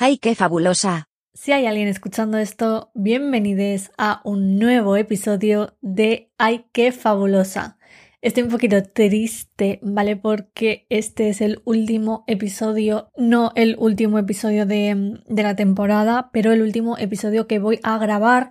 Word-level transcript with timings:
¡Ay, 0.00 0.18
qué 0.18 0.36
fabulosa! 0.36 1.08
Si 1.34 1.50
hay 1.50 1.66
alguien 1.66 1.88
escuchando 1.88 2.38
esto, 2.38 2.92
bienvenidos 2.94 3.90
a 3.98 4.20
un 4.22 4.56
nuevo 4.56 4.96
episodio 4.96 5.74
de 5.80 6.30
¡Ay, 6.38 6.66
qué 6.70 6.92
fabulosa! 6.92 7.78
Estoy 8.22 8.44
un 8.44 8.50
poquito 8.50 8.80
triste, 8.84 9.80
¿vale? 9.82 10.14
Porque 10.14 10.86
este 10.88 11.30
es 11.30 11.40
el 11.40 11.62
último 11.64 12.22
episodio, 12.28 13.10
no 13.16 13.50
el 13.56 13.74
último 13.76 14.20
episodio 14.20 14.66
de, 14.66 15.18
de 15.26 15.42
la 15.42 15.56
temporada, 15.56 16.30
pero 16.32 16.52
el 16.52 16.62
último 16.62 16.96
episodio 16.96 17.48
que 17.48 17.58
voy 17.58 17.80
a 17.82 17.98
grabar 17.98 18.50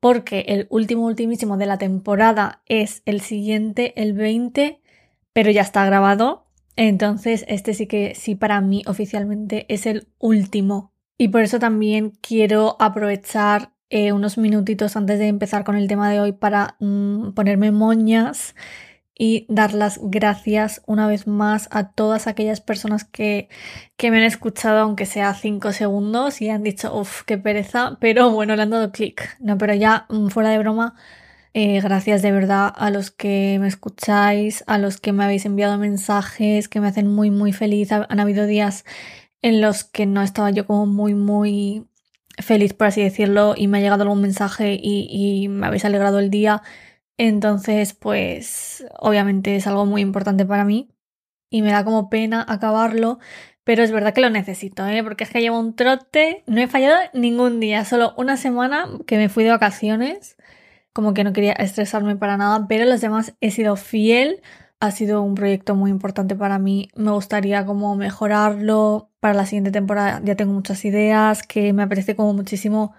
porque 0.00 0.46
el 0.48 0.66
último 0.68 1.06
ultimísimo 1.06 1.58
de 1.58 1.66
la 1.66 1.78
temporada 1.78 2.62
es 2.66 3.02
el 3.04 3.20
siguiente, 3.20 3.92
el 4.02 4.14
20, 4.14 4.80
pero 5.32 5.52
ya 5.52 5.62
está 5.62 5.86
grabado. 5.86 6.47
Entonces, 6.78 7.44
este 7.48 7.74
sí 7.74 7.88
que 7.88 8.14
sí 8.14 8.36
para 8.36 8.60
mí 8.60 8.84
oficialmente 8.86 9.66
es 9.68 9.84
el 9.84 10.06
último. 10.20 10.92
Y 11.18 11.26
por 11.28 11.42
eso 11.42 11.58
también 11.58 12.12
quiero 12.20 12.76
aprovechar 12.78 13.72
eh, 13.90 14.12
unos 14.12 14.38
minutitos 14.38 14.94
antes 14.96 15.18
de 15.18 15.26
empezar 15.26 15.64
con 15.64 15.74
el 15.74 15.88
tema 15.88 16.08
de 16.08 16.20
hoy 16.20 16.30
para 16.30 16.76
mm, 16.78 17.32
ponerme 17.32 17.72
moñas 17.72 18.54
y 19.12 19.44
dar 19.48 19.74
las 19.74 19.98
gracias 20.00 20.80
una 20.86 21.08
vez 21.08 21.26
más 21.26 21.68
a 21.72 21.90
todas 21.90 22.28
aquellas 22.28 22.60
personas 22.60 23.02
que, 23.04 23.48
que 23.96 24.12
me 24.12 24.18
han 24.18 24.22
escuchado, 24.22 24.78
aunque 24.78 25.04
sea 25.04 25.34
cinco 25.34 25.72
segundos, 25.72 26.40
y 26.40 26.48
han 26.48 26.62
dicho, 26.62 26.96
uff, 26.96 27.24
qué 27.24 27.38
pereza, 27.38 27.98
pero 28.00 28.30
bueno, 28.30 28.54
le 28.54 28.62
han 28.62 28.70
dado 28.70 28.92
clic. 28.92 29.36
No, 29.40 29.58
pero 29.58 29.74
ya 29.74 30.06
mm, 30.10 30.28
fuera 30.28 30.50
de 30.50 30.58
broma, 30.60 30.94
eh, 31.54 31.80
gracias 31.80 32.22
de 32.22 32.32
verdad 32.32 32.72
a 32.76 32.90
los 32.90 33.10
que 33.10 33.58
me 33.60 33.68
escucháis, 33.68 34.64
a 34.66 34.78
los 34.78 34.98
que 34.98 35.12
me 35.12 35.24
habéis 35.24 35.46
enviado 35.46 35.78
mensajes 35.78 36.68
que 36.68 36.80
me 36.80 36.88
hacen 36.88 37.08
muy, 37.08 37.30
muy 37.30 37.52
feliz. 37.52 37.92
Han 37.92 38.20
habido 38.20 38.46
días 38.46 38.84
en 39.42 39.60
los 39.60 39.84
que 39.84 40.06
no 40.06 40.22
estaba 40.22 40.50
yo 40.50 40.66
como 40.66 40.86
muy, 40.86 41.14
muy 41.14 41.86
feliz, 42.38 42.74
por 42.74 42.88
así 42.88 43.02
decirlo, 43.02 43.54
y 43.56 43.68
me 43.68 43.78
ha 43.78 43.80
llegado 43.80 44.02
algún 44.02 44.22
mensaje 44.22 44.78
y, 44.80 45.08
y 45.10 45.48
me 45.48 45.66
habéis 45.66 45.84
alegrado 45.84 46.18
el 46.18 46.30
día. 46.30 46.62
Entonces, 47.18 47.94
pues 47.94 48.86
obviamente 49.00 49.56
es 49.56 49.66
algo 49.66 49.86
muy 49.86 50.02
importante 50.02 50.46
para 50.46 50.64
mí 50.64 50.90
y 51.50 51.62
me 51.62 51.72
da 51.72 51.84
como 51.84 52.10
pena 52.10 52.44
acabarlo, 52.48 53.18
pero 53.64 53.82
es 53.82 53.90
verdad 53.90 54.14
que 54.14 54.20
lo 54.20 54.30
necesito, 54.30 54.86
¿eh? 54.86 55.02
porque 55.02 55.24
es 55.24 55.30
que 55.30 55.40
llevo 55.40 55.58
un 55.58 55.74
trote, 55.74 56.42
no 56.46 56.60
he 56.60 56.66
fallado 56.68 56.96
ningún 57.12 57.60
día, 57.60 57.84
solo 57.84 58.14
una 58.16 58.36
semana 58.36 58.88
que 59.06 59.16
me 59.18 59.28
fui 59.28 59.44
de 59.44 59.50
vacaciones, 59.50 60.36
como 60.98 61.14
que 61.14 61.22
no 61.22 61.32
quería 61.32 61.52
estresarme 61.52 62.16
para 62.16 62.36
nada, 62.36 62.66
pero 62.66 62.84
los 62.84 63.00
demás 63.00 63.32
he 63.40 63.52
sido 63.52 63.76
fiel, 63.76 64.42
ha 64.80 64.90
sido 64.90 65.22
un 65.22 65.36
proyecto 65.36 65.76
muy 65.76 65.92
importante 65.92 66.34
para 66.34 66.58
mí, 66.58 66.88
me 66.96 67.12
gustaría 67.12 67.64
como 67.64 67.94
mejorarlo 67.94 69.08
para 69.20 69.34
la 69.34 69.46
siguiente 69.46 69.70
temporada, 69.70 70.20
ya 70.24 70.34
tengo 70.34 70.52
muchas 70.52 70.84
ideas, 70.84 71.44
que 71.44 71.72
me 71.72 71.84
apetece 71.84 72.16
como 72.16 72.32
muchísimo 72.32 72.94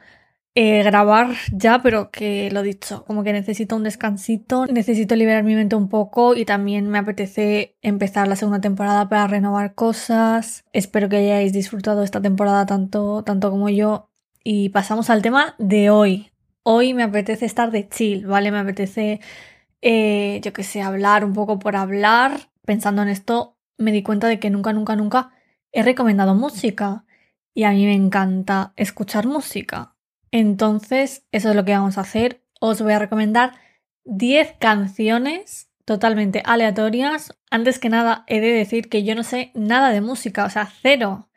eh, 0.56 0.82
grabar 0.84 1.36
ya, 1.52 1.82
pero 1.84 2.10
que 2.10 2.50
lo 2.52 2.62
dicho, 2.62 3.04
como 3.04 3.22
que 3.26 3.34
necesito 3.34 3.76
un 3.76 3.84
descansito, 3.84 4.66
necesito 4.68 5.18
liberar 5.18 5.44
mi 5.44 5.56
mente 5.56 5.76
un 5.76 5.90
poco 5.90 6.36
y 6.38 6.46
también 6.46 6.88
me 6.88 7.00
apetece 7.00 7.76
empezar 7.82 8.30
la 8.30 8.38
segunda 8.38 8.62
temporada 8.62 9.10
para 9.10 9.28
renovar 9.28 9.76
cosas. 9.76 10.64
Espero 10.72 11.10
que 11.10 11.18
hayáis 11.18 11.52
disfrutado 11.52 12.02
esta 12.04 12.22
temporada 12.22 12.66
tanto, 12.66 13.26
tanto 13.26 13.52
como 13.52 13.68
yo. 13.68 14.10
Y 14.42 14.70
pasamos 14.70 15.10
al 15.10 15.22
tema 15.22 15.56
de 15.60 15.90
hoy. 15.90 16.32
Hoy 16.64 16.94
me 16.94 17.04
apetece 17.04 17.46
estar 17.46 17.72
de 17.72 17.88
chill, 17.88 18.28
¿vale? 18.28 18.52
Me 18.52 18.60
apetece, 18.60 19.22
eh, 19.82 20.40
yo 20.44 20.54
que 20.54 20.64
sé, 20.64 20.82
hablar 20.82 21.26
un 21.26 21.34
poco 21.34 21.60
por 21.60 21.76
hablar. 21.76 22.50
Pensando 22.66 23.02
en 23.02 23.10
esto, 23.10 23.58
me 23.78 23.92
di 23.92 24.04
cuenta 24.04 24.28
de 24.28 24.40
que 24.40 24.50
nunca, 24.50 24.74
nunca, 24.74 24.96
nunca 24.96 25.32
he 25.72 25.84
recomendado 25.84 26.36
música. 26.36 27.06
Y 27.54 27.64
a 27.64 27.72
mí 27.72 27.86
me 27.86 27.96
encanta 27.96 28.74
escuchar 28.76 29.26
música. 29.26 29.96
Entonces, 30.32 31.26
eso 31.32 31.50
es 31.50 31.56
lo 31.56 31.66
que 31.66 31.74
vamos 31.74 31.98
a 31.98 32.02
hacer. 32.02 32.44
Os 32.60 32.82
voy 32.82 32.94
a 32.94 33.00
recomendar 33.00 33.54
10 34.06 34.54
canciones 34.60 35.70
totalmente 35.86 36.44
aleatorias. 36.46 37.34
Antes 37.50 37.80
que 37.80 37.90
nada, 37.90 38.24
he 38.28 38.42
de 38.42 38.52
decir 38.52 38.90
que 38.90 39.04
yo 39.04 39.16
no 39.16 39.24
sé 39.24 39.52
nada 39.56 39.90
de 39.90 40.02
música, 40.02 40.46
o 40.46 40.50
sea, 40.50 40.70
cero. 40.82 41.30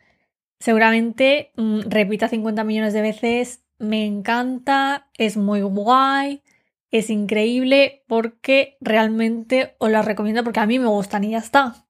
Seguramente 0.61 1.53
mm, 1.57 1.81
repita 1.87 2.29
50 2.29 2.63
millones 2.65 2.93
de 2.93 3.01
veces, 3.03 3.65
me 3.83 4.07
encanta, 4.07 5.09
es 5.19 5.37
muy 5.37 5.63
guay, 5.63 6.43
es 6.91 7.11
increíble 7.11 8.05
porque 8.07 8.77
realmente 8.81 9.75
os 9.79 9.91
la 9.91 10.03
recomiendo 10.03 10.45
porque 10.45 10.61
a 10.61 10.67
mí 10.67 10.79
me 10.79 10.87
gustan 10.87 11.25
y 11.25 11.31
ya 11.31 11.39
está. 11.39 11.87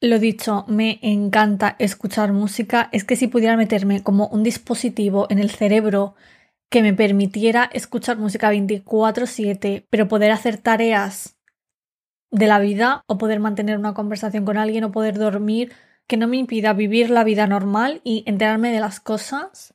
Lo 0.00 0.18
dicho, 0.18 0.64
me 0.68 0.98
encanta 1.02 1.76
escuchar 1.78 2.32
música. 2.32 2.88
Es 2.92 3.04
que 3.04 3.16
si 3.16 3.28
pudiera 3.28 3.56
meterme 3.56 4.02
como 4.02 4.26
un 4.28 4.42
dispositivo 4.42 5.26
en 5.30 5.38
el 5.38 5.50
cerebro 5.50 6.14
que 6.68 6.82
me 6.82 6.92
permitiera 6.92 7.70
escuchar 7.72 8.18
música 8.18 8.50
24/7, 8.50 9.86
pero 9.88 10.08
poder 10.08 10.32
hacer 10.32 10.58
tareas 10.58 11.38
de 12.30 12.46
la 12.46 12.58
vida 12.58 13.04
o 13.06 13.18
poder 13.18 13.40
mantener 13.40 13.78
una 13.78 13.94
conversación 13.94 14.44
con 14.44 14.58
alguien 14.58 14.84
o 14.84 14.92
poder 14.92 15.16
dormir, 15.16 15.72
que 16.06 16.16
no 16.16 16.28
me 16.28 16.36
impida 16.36 16.72
vivir 16.72 17.08
la 17.08 17.24
vida 17.24 17.46
normal 17.46 18.00
y 18.04 18.24
enterarme 18.26 18.72
de 18.72 18.80
las 18.80 19.00
cosas, 19.00 19.74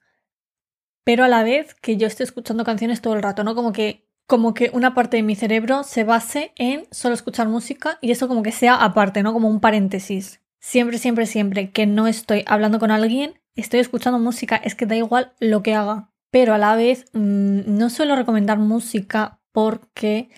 pero 1.04 1.24
a 1.24 1.28
la 1.28 1.44
vez 1.44 1.74
que 1.76 1.98
yo 1.98 2.08
esté 2.08 2.24
escuchando 2.24 2.64
canciones 2.64 3.02
todo 3.02 3.16
el 3.16 3.24
rato, 3.24 3.44
¿no? 3.44 3.56
Como 3.56 3.72
que 3.72 4.08
como 4.28 4.54
que 4.54 4.70
una 4.74 4.94
parte 4.94 5.18
de 5.18 5.24
mi 5.24 5.36
cerebro 5.36 5.84
se 5.84 6.06
base 6.06 6.54
en 6.56 6.86
solo 6.92 7.16
escuchar 7.16 7.50
música 7.50 7.98
y 8.02 8.12
eso 8.12 8.30
como 8.30 8.44
que 8.44 8.54
sea 8.54 8.76
aparte, 8.76 9.24
¿no? 9.24 9.34
Como 9.34 9.50
un 9.50 9.60
paréntesis. 9.60 10.42
Siempre, 10.62 11.00
siempre, 11.00 11.26
siempre 11.26 11.72
que 11.72 11.86
no 11.86 12.08
estoy 12.08 12.44
hablando 12.48 12.80
con 12.80 12.92
alguien, 12.92 13.42
estoy 13.56 13.82
escuchando 13.82 14.20
música, 14.20 14.56
es 14.56 14.76
que 14.76 14.86
da 14.86 14.96
igual 14.96 15.34
lo 15.40 15.64
que 15.64 15.76
haga 15.76 16.12
pero 16.32 16.54
a 16.54 16.58
la 16.58 16.76
vez 16.76 17.06
mm, 17.14 17.78
no 17.78 17.90
suelo 17.90 18.16
recomendar 18.16 18.58
música 18.58 19.40
porque 19.52 20.30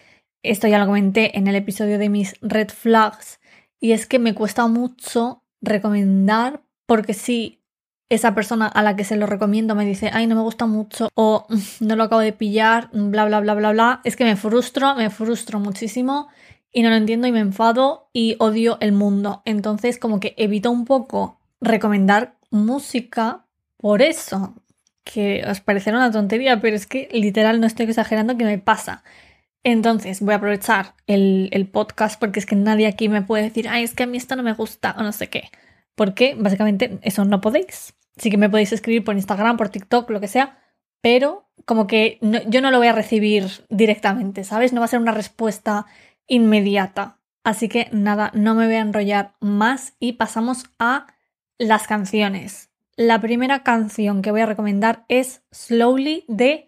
esto 0.42 0.68
ya 0.68 0.80
lo 0.80 0.88
comenté 0.88 1.38
en 1.38 1.48
el 1.48 1.56
episodio 1.56 1.98
de 1.98 2.10
mis 2.10 2.36
red 2.42 2.70
flags 2.70 3.40
y 3.80 3.94
es 3.94 4.08
que 4.08 4.20
me 4.20 4.36
cuesta 4.36 4.68
mucho 4.68 5.44
recomendar 5.62 6.64
porque 6.86 7.14
si 7.14 7.63
esa 8.14 8.36
persona 8.36 8.68
a 8.68 8.84
la 8.84 8.96
que 8.96 9.04
se 9.04 9.16
lo 9.16 9.26
recomiendo 9.26 9.76
me 9.76 9.86
dice, 9.86 10.10
ay, 10.14 10.28
no 10.28 10.36
me 10.36 10.42
gusta 10.42 10.66
mucho 10.66 11.10
o 11.16 11.46
mm, 11.50 11.86
no 11.86 11.96
lo 11.96 12.04
acabo 12.04 12.22
de 12.22 12.34
pillar, 12.34 12.90
bla, 12.94 13.26
bla, 13.26 13.40
bla, 13.40 13.54
bla, 13.56 13.72
bla, 13.72 14.02
es 14.04 14.16
que 14.16 14.24
me 14.24 14.36
frustro, 14.36 14.96
me 14.96 15.10
frustro 15.10 15.60
muchísimo 15.60 16.28
y 16.72 16.84
no 16.84 16.90
lo 16.90 16.96
entiendo 16.96 17.28
y 17.28 17.32
me 17.32 17.40
enfado 17.40 18.10
y 18.14 18.36
odio 18.40 18.78
el 18.82 18.92
mundo. 18.92 19.42
Entonces 19.46 19.98
como 19.98 20.20
que 20.20 20.34
evito 20.38 20.72
un 20.72 20.86
poco 20.86 21.40
recomendar 21.62 22.36
música 22.50 23.46
por 23.78 24.02
eso, 24.02 24.56
que 25.04 25.44
os 25.48 25.60
parecerá 25.62 25.98
una 25.98 26.12
tontería, 26.12 26.62
pero 26.62 26.76
es 26.76 26.88
que 26.88 27.10
literal 27.12 27.60
no 27.60 27.68
estoy 27.68 27.88
exagerando 27.88 28.38
que 28.38 28.46
me 28.46 28.60
pasa. 28.60 29.04
Entonces 29.64 30.20
voy 30.22 30.34
a 30.34 30.38
aprovechar 30.38 30.94
el, 31.08 31.70
podcast 31.72 32.20
porque 32.20 32.40
es 32.40 32.46
que 32.46 32.56
nadie 32.56 32.86
aquí 32.86 33.10
me 33.10 33.22
puede 33.22 33.44
decir, 33.44 33.68
ay, 33.70 33.84
es 33.84 33.94
que 33.94 34.04
a 34.04 34.08
mí 34.08 34.18
esto 34.18 34.36
no 34.36 34.44
me 34.44 34.54
gusta 34.54 34.96
o 34.98 35.04
no 35.04 35.12
sé 35.12 35.30
qué. 35.30 35.50
Porque 35.96 36.36
básicamente 36.38 37.00
eso 37.02 37.24
no 37.26 37.40
podéis. 37.40 37.94
Sí 38.18 38.30
que 38.30 38.38
me 38.38 38.50
podéis 38.50 38.72
escribir 38.72 39.04
por 39.04 39.16
Instagram, 39.16 39.58
por 39.58 39.70
TikTok, 39.70 40.10
lo 40.10 40.20
que 40.20 40.28
sea, 40.28 40.60
pero 41.02 41.50
como 41.66 41.88
que 41.88 42.20
yo 42.48 42.62
no 42.62 42.72
lo 42.72 42.78
voy 42.78 42.88
a 42.88 42.94
recibir 42.94 43.66
directamente, 43.70 44.44
¿sabes? 44.44 44.74
No 44.74 44.82
va 44.82 44.86
a 44.86 44.90
ser 44.90 45.00
una 45.00 45.12
respuesta 45.12 45.86
inmediata. 46.28 47.20
Así 47.44 47.68
que 47.68 47.90
nada, 47.92 48.32
no 48.34 48.56
me 48.56 48.66
voy 48.66 48.76
a 48.76 48.82
enrollar 48.82 49.36
más 49.40 49.96
y 50.00 50.14
pasamos 50.14 50.66
a 50.80 51.08
las 51.58 51.88
canciones. 51.88 52.70
La 52.96 53.20
primera 53.20 53.64
canción 53.64 54.22
que 54.22 54.32
voy 54.32 54.42
a 54.42 54.46
recomendar 54.46 55.04
es 55.10 55.44
Slowly 55.52 56.26
de 56.28 56.68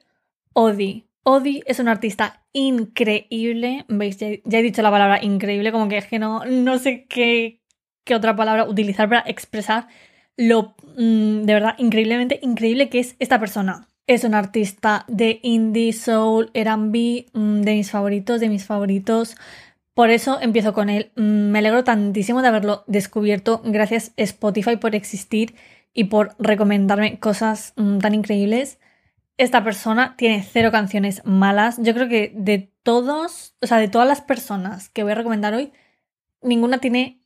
Odi. 0.53 1.07
Odi 1.23 1.63
es 1.66 1.79
un 1.79 1.88
artista 1.88 2.44
increíble. 2.51 3.85
¿Veis? 3.88 4.17
Ya, 4.17 4.28
he 4.28 4.63
dicho 4.63 4.81
la 4.81 4.91
palabra 4.91 5.23
increíble, 5.23 5.72
como 5.72 5.88
que 5.88 5.97
es 5.97 6.07
que 6.07 6.19
no, 6.19 6.44
no 6.45 6.78
sé 6.78 7.05
qué, 7.05 7.61
qué 8.03 8.16
otra 8.16 8.35
palabra 8.35 8.66
utilizar 8.66 9.07
para 9.07 9.23
expresar 9.28 9.87
lo 10.37 10.76
mm, 10.97 11.43
de 11.43 11.53
verdad 11.53 11.76
increíblemente 11.78 12.40
increíble 12.41 12.90
que 12.90 12.99
es 12.99 13.16
esta 13.20 13.40
persona. 13.40 13.87
Es 14.08 14.23
un 14.23 14.35
artista 14.35 15.05
de 15.08 15.40
indie, 15.41 15.93
soul, 15.93 16.52
R&B, 16.53 17.28
mm, 17.34 17.61
de 17.61 17.73
mis 17.73 17.91
favoritos, 17.91 18.40
de 18.40 18.49
mis 18.49 18.66
favoritos. 18.66 19.35
Por 19.93 20.09
eso 20.09 20.40
empiezo 20.41 20.73
con 20.73 20.90
él. 20.90 21.11
Mm, 21.16 21.52
me 21.52 21.59
alegro 21.59 21.84
tantísimo 21.84 22.41
de 22.41 22.49
haberlo 22.49 22.84
descubierto. 22.87 23.61
Gracias 23.64 24.11
Spotify 24.17 24.78
por 24.78 24.96
existir 24.96 25.55
y 25.93 26.05
por 26.05 26.35
recomendarme 26.40 27.20
cosas 27.20 27.73
tan 27.76 28.14
increíbles. 28.14 28.79
Esta 29.38 29.64
persona 29.64 30.16
tiene 30.17 30.43
cero 30.43 30.72
canciones 30.72 31.22
malas. 31.26 31.78
Yo 31.81 31.93
creo 31.93 32.08
que 32.09 32.34
de 32.35 32.72
todos, 32.84 33.55
o 33.61 33.67
sea, 33.67 33.78
de 33.78 33.88
todas 33.88 34.08
las 34.08 34.22
personas 34.22 34.90
que 34.90 35.03
voy 35.03 35.14
a 35.14 35.16
recomendar 35.16 35.53
hoy, 35.53 35.72
ninguna 36.41 36.79
tiene 36.79 37.22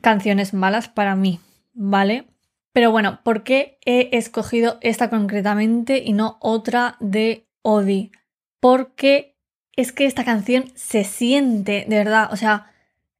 canciones 0.00 0.54
malas 0.54 0.88
para 0.88 1.16
mí, 1.16 1.40
¿vale? 1.74 2.31
Pero 2.72 2.90
bueno, 2.90 3.20
¿por 3.22 3.42
qué 3.42 3.78
he 3.84 4.16
escogido 4.16 4.78
esta 4.80 5.10
concretamente 5.10 6.02
y 6.04 6.12
no 6.12 6.38
otra 6.40 6.96
de 7.00 7.46
Odi? 7.62 8.12
Porque 8.60 9.36
es 9.76 9.92
que 9.92 10.06
esta 10.06 10.24
canción 10.24 10.64
se 10.74 11.04
siente, 11.04 11.84
de 11.88 11.96
verdad, 11.96 12.32
o 12.32 12.36
sea, 12.36 12.72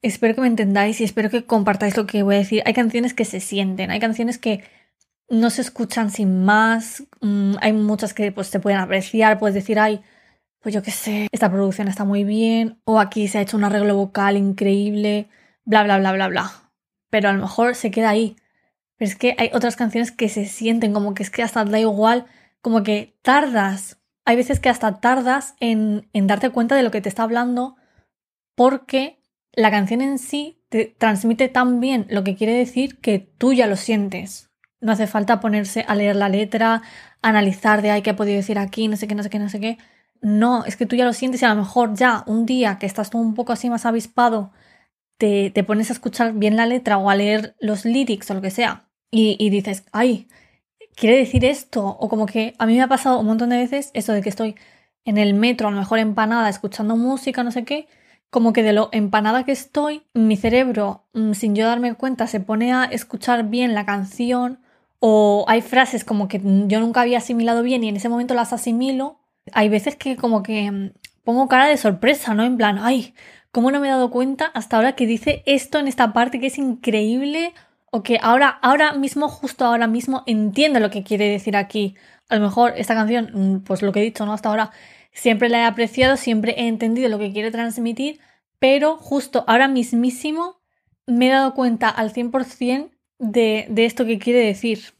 espero 0.03 0.35
que 0.35 0.41
me 0.43 0.47
entendáis 0.47 1.01
y 1.01 1.05
espero 1.05 1.31
que 1.31 1.45
compartáis 1.45 1.97
lo 1.97 2.07
que 2.07 2.23
voy 2.23 2.37
a 2.37 2.39
decir. 2.39 2.63
Hay 2.67 2.75
canciones 2.75 3.15
que 3.15 3.25
se 3.25 3.41
sienten, 3.41 3.91
hay 3.91 4.01
canciones 4.01 4.39
que 4.39 4.65
no 5.29 5.51
se 5.51 5.63
escuchan 5.63 6.11
sin 6.11 6.45
más. 6.45 7.05
Mm, 7.21 7.55
hay 7.61 7.73
muchas 7.73 8.15
que 8.15 8.33
pues, 8.33 8.49
se 8.49 8.61
pueden 8.61 8.81
apreciar, 8.81 9.39
puedes 9.39 9.55
decir, 9.55 9.79
ay, 9.79 10.03
pues 10.61 10.75
yo 10.75 10.83
qué 10.83 10.91
sé, 10.93 11.29
esta 11.33 11.51
producción 11.51 11.89
está 11.89 12.05
muy 12.05 12.25
bien, 12.25 12.81
o 12.85 13.01
aquí 13.01 13.29
se 13.29 13.39
ha 13.39 13.43
hecho 13.43 13.57
un 13.57 13.65
arreglo 13.65 13.97
vocal 13.97 14.37
increíble, 14.37 15.29
bla, 15.65 15.83
bla, 15.85 15.99
bla, 15.99 16.13
bla, 16.13 16.29
bla. 16.29 16.53
Pero 17.11 17.29
a 17.29 17.33
lo 17.33 17.43
mejor 17.43 17.75
se 17.75 17.91
queda 17.91 18.11
ahí. 18.11 18.37
Pero 19.03 19.11
es 19.11 19.19
que 19.19 19.35
hay 19.37 19.51
otras 19.53 19.75
canciones 19.75 20.13
que 20.13 20.29
se 20.29 20.47
sienten 20.47 20.93
como 20.93 21.13
que 21.13 21.25
es 21.25 21.31
que 21.31 21.43
hasta 21.43 21.65
da 21.65 21.81
igual, 21.81 22.27
como 22.61 22.85
que 22.85 23.19
tardas. 23.23 23.99
Hay 24.25 24.37
veces 24.37 24.61
que 24.61 24.69
hasta 24.69 25.01
tardas 25.01 25.57
en, 25.59 26.09
en 26.13 26.29
darte 26.29 26.51
cuenta 26.51 26.77
de 26.77 26.85
lo 26.85 26.93
que 26.93 27.01
te 27.01 27.09
está 27.09 27.25
hablando 27.25 27.75
porque 28.55 29.19
la 29.51 29.73
canción 29.73 30.03
en 30.03 30.21
sí 30.21 30.63
te 30.69 30.85
transmite 30.85 31.49
tan 31.49 31.81
bien 31.81 32.07
lo 32.11 32.23
que 32.23 32.37
quiere 32.37 32.53
decir 32.53 33.01
que 33.01 33.19
tú 33.19 33.53
ya 33.53 33.67
lo 33.67 33.75
sientes. 33.75 34.53
No 34.81 34.93
hace 34.93 35.09
falta 35.09 35.41
ponerse 35.41 35.85
a 35.89 35.97
leer 35.97 36.15
la 36.15 36.29
letra, 36.29 36.83
analizar 37.23 37.83
de 37.83 37.91
ay, 37.91 38.03
qué 38.03 38.11
ha 38.11 38.17
podido 38.17 38.37
decir 38.37 38.57
aquí, 38.57 38.87
no 38.87 38.97
sé 38.97 39.09
qué, 39.09 39.17
no 39.17 39.25
sé 39.25 39.31
qué, 39.31 39.41
no 39.41 39.49
sé 39.49 39.59
qué. 39.59 39.79
No, 40.21 40.65
es 40.65 40.77
que 40.77 40.87
tú 40.87 40.95
ya 40.95 41.05
lo 41.05 41.13
sientes 41.13 41.43
y 41.43 41.45
a 41.45 41.49
lo 41.49 41.57
mejor 41.57 41.95
ya 41.97 42.23
un 42.29 42.47
día 42.47 42.79
que 42.79 42.87
estás 42.87 43.13
un 43.15 43.35
poco 43.35 43.53
así 43.53 43.69
más 43.69 43.85
avispado, 43.85 44.53
te, 45.19 45.51
te 45.51 45.65
pones 45.65 45.91
a 45.91 45.93
escuchar 45.95 46.35
bien 46.35 46.57
la 46.57 46.67
letra 46.67 46.99
o 46.99 47.11
a 47.11 47.17
leer 47.17 47.57
los 47.59 47.85
lyrics 47.85 48.31
o 48.31 48.35
lo 48.35 48.41
que 48.41 48.53
sea 48.53 48.91
y, 49.13 49.37
y 49.39 49.51
dices, 49.51 49.85
ay, 49.93 50.27
quiere 50.97 51.17
decir 51.19 51.45
esto. 51.45 51.87
O 51.87 52.09
como 52.09 52.27
que 52.27 52.55
a 52.59 52.67
mí 52.67 52.75
me 52.75 52.83
ha 52.83 52.89
pasado 52.89 53.21
un 53.21 53.27
montón 53.27 53.51
de 53.51 53.59
veces 53.59 53.91
eso 53.95 54.13
de 54.13 54.23
que 54.23 54.29
estoy 54.29 54.57
en 55.05 55.19
el 55.19 55.35
metro, 55.35 55.69
a 55.69 55.71
lo 55.71 55.79
mejor 55.79 55.99
empanada, 55.99 56.49
escuchando 56.49 56.97
música, 56.97 57.43
no 57.45 57.51
sé 57.51 57.65
qué, 57.65 57.89
como 58.31 58.53
que 58.53 58.63
de 58.63 58.73
lo 58.73 58.89
empanada 58.93 59.45
que 59.45 59.53
estoy, 59.53 60.03
mi 60.15 60.37
cerebro, 60.37 61.05
mm, 61.13 61.33
sin 61.35 61.55
yo 61.55 61.67
darme 61.67 61.95
cuenta, 61.95 62.27
se 62.27 62.41
pone 62.41 62.73
a 62.73 62.85
escuchar 62.85 63.49
bien 63.49 63.75
la 63.75 63.85
canción 63.85 64.61
o 65.01 65.45
hay 65.49 65.61
frases 65.63 66.05
como 66.05 66.29
que 66.29 66.41
yo 66.41 66.81
nunca 66.81 67.03
había 67.03 67.19
asimilado 67.19 67.63
bien 67.63 67.85
y 67.85 67.89
en 67.89 67.97
ese 67.97 68.09
momento 68.09 68.35
las 68.35 68.53
asimilo. 68.53 69.19
Hay 69.53 69.69
veces 69.69 69.97
que 69.97 70.17
como 70.17 70.43
que 70.43 70.71
mm, 70.71 70.93
pongo 71.25 71.49
cara 71.49 71.67
de 71.67 71.77
sorpresa, 71.77 72.35
¿no? 72.35 72.45
En 72.45 72.57
plan, 72.57 72.79
ay, 72.79 73.15
¿cómo 73.51 73.71
no 73.71 73.81
me 73.81 73.89
he 73.89 73.91
dado 73.91 74.11
cuenta 74.11 74.47
hasta 74.55 74.77
ahora 74.77 74.95
que 74.95 75.07
dice 75.07 75.43
esto 75.47 75.79
en 75.79 75.89
esta 75.89 76.13
parte 76.13 76.41
que 76.41 76.47
es 76.47 76.59
increíble? 76.59 77.53
O 77.95 78.03
que 78.03 78.19
ahora, 78.21 78.49
ahora 78.49 78.95
mismo, 78.95 79.29
justo 79.29 79.65
ahora 79.65 79.87
mismo, 79.87 80.25
entiendo 80.27 80.81
lo 80.81 80.91
que 80.91 81.05
quiere 81.05 81.29
decir 81.29 81.57
aquí. 81.57 81.95
A 82.29 82.37
lo 82.37 82.43
mejor 82.43 82.73
esta 82.77 82.95
canción, 82.95 83.31
mm, 83.33 83.65
pues 83.65 83.83
lo 83.83 83.93
que 83.93 84.01
he 84.01 84.05
dicho, 84.05 84.27
¿no? 84.27 84.33
Hasta 84.33 84.49
ahora 84.49 84.73
Siempre 85.13 85.51
la 85.51 85.61
he 85.61 85.65
apreciado, 85.65 86.17
siempre 86.17 86.55
he 86.59 86.69
entendido 86.69 87.09
lo 87.09 87.19
que 87.19 87.33
quiere 87.33 87.51
transmitir, 87.51 88.19
pero 88.59 88.97
justo 88.97 89.45
ahora 89.47 89.69
mismísimo 89.69 90.61
me 91.07 91.29
he 91.29 91.31
dado 91.31 91.55
cuenta 91.55 91.89
al 91.89 92.13
100% 92.13 92.91
de, 93.19 93.67
de 93.69 93.85
esto 93.85 94.07
que 94.07 94.19
quiere 94.19 94.41
decir. 94.41 94.95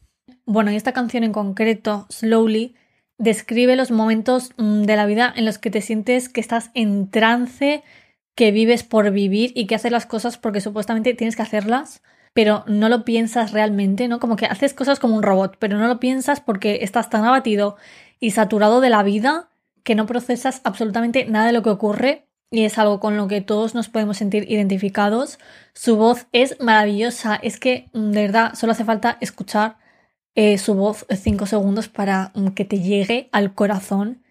Bueno, 0.45 0.71
y 0.71 0.75
esta 0.75 0.93
canción 0.93 1.23
en 1.23 1.33
concreto, 1.33 2.05
Slowly, 2.09 2.75
describe 3.17 3.75
los 3.75 3.89
momentos 3.89 4.51
mm, 4.57 4.83
de 4.83 4.95
la 4.95 5.05
vida 5.05 5.33
en 5.35 5.45
los 5.45 5.57
que 5.57 5.71
te 5.71 5.81
sientes 5.81 6.29
que 6.29 6.41
estás 6.41 6.69
en 6.75 7.09
trance, 7.09 7.83
que 8.35 8.51
vives 8.51 8.83
por 8.83 9.09
vivir 9.11 9.51
y 9.55 9.65
que 9.65 9.75
haces 9.75 9.91
las 9.91 10.05
cosas 10.05 10.37
porque 10.37 10.61
supuestamente 10.61 11.13
tienes 11.13 11.35
que 11.35 11.41
hacerlas, 11.41 12.03
pero 12.33 12.63
no 12.67 12.89
lo 12.89 13.05
piensas 13.05 13.51
realmente, 13.51 14.07
¿no? 14.07 14.19
Como 14.19 14.35
que 14.35 14.45
haces 14.45 14.73
cosas 14.73 14.99
como 14.99 15.15
un 15.15 15.23
robot, 15.23 15.57
pero 15.59 15.77
no 15.77 15.87
lo 15.87 15.99
piensas 15.99 16.41
porque 16.41 16.79
estás 16.81 17.09
tan 17.09 17.23
abatido 17.25 17.77
y 18.19 18.31
saturado 18.31 18.81
de 18.81 18.89
la 18.89 19.03
vida 19.03 19.49
que 19.83 19.95
no 19.95 20.05
procesas 20.05 20.61
absolutamente 20.63 21.25
nada 21.25 21.47
de 21.47 21.53
lo 21.53 21.61
que 21.61 21.69
ocurre 21.69 22.27
y 22.53 22.65
es 22.65 22.77
algo 22.77 22.99
con 22.99 23.17
lo 23.17 23.27
que 23.27 23.41
todos 23.41 23.73
nos 23.73 23.89
podemos 23.89 24.17
sentir 24.17 24.49
identificados. 24.49 25.39
Su 25.73 25.97
voz 25.97 26.27
es 26.31 26.57
maravillosa, 26.59 27.35
es 27.35 27.59
que 27.59 27.89
mm, 27.93 28.11
de 28.11 28.21
verdad 28.21 28.53
solo 28.53 28.73
hace 28.73 28.85
falta 28.85 29.17
escuchar 29.21 29.77
eh, 30.35 30.57
su 30.59 30.75
voz 30.75 31.05
cinco 31.09 31.45
segundos 31.47 31.87
para 31.87 32.31
mm, 32.35 32.49
que 32.49 32.63
te 32.63 32.79
llegue 32.79 33.27
al 33.31 33.55
corazón. 33.55 34.23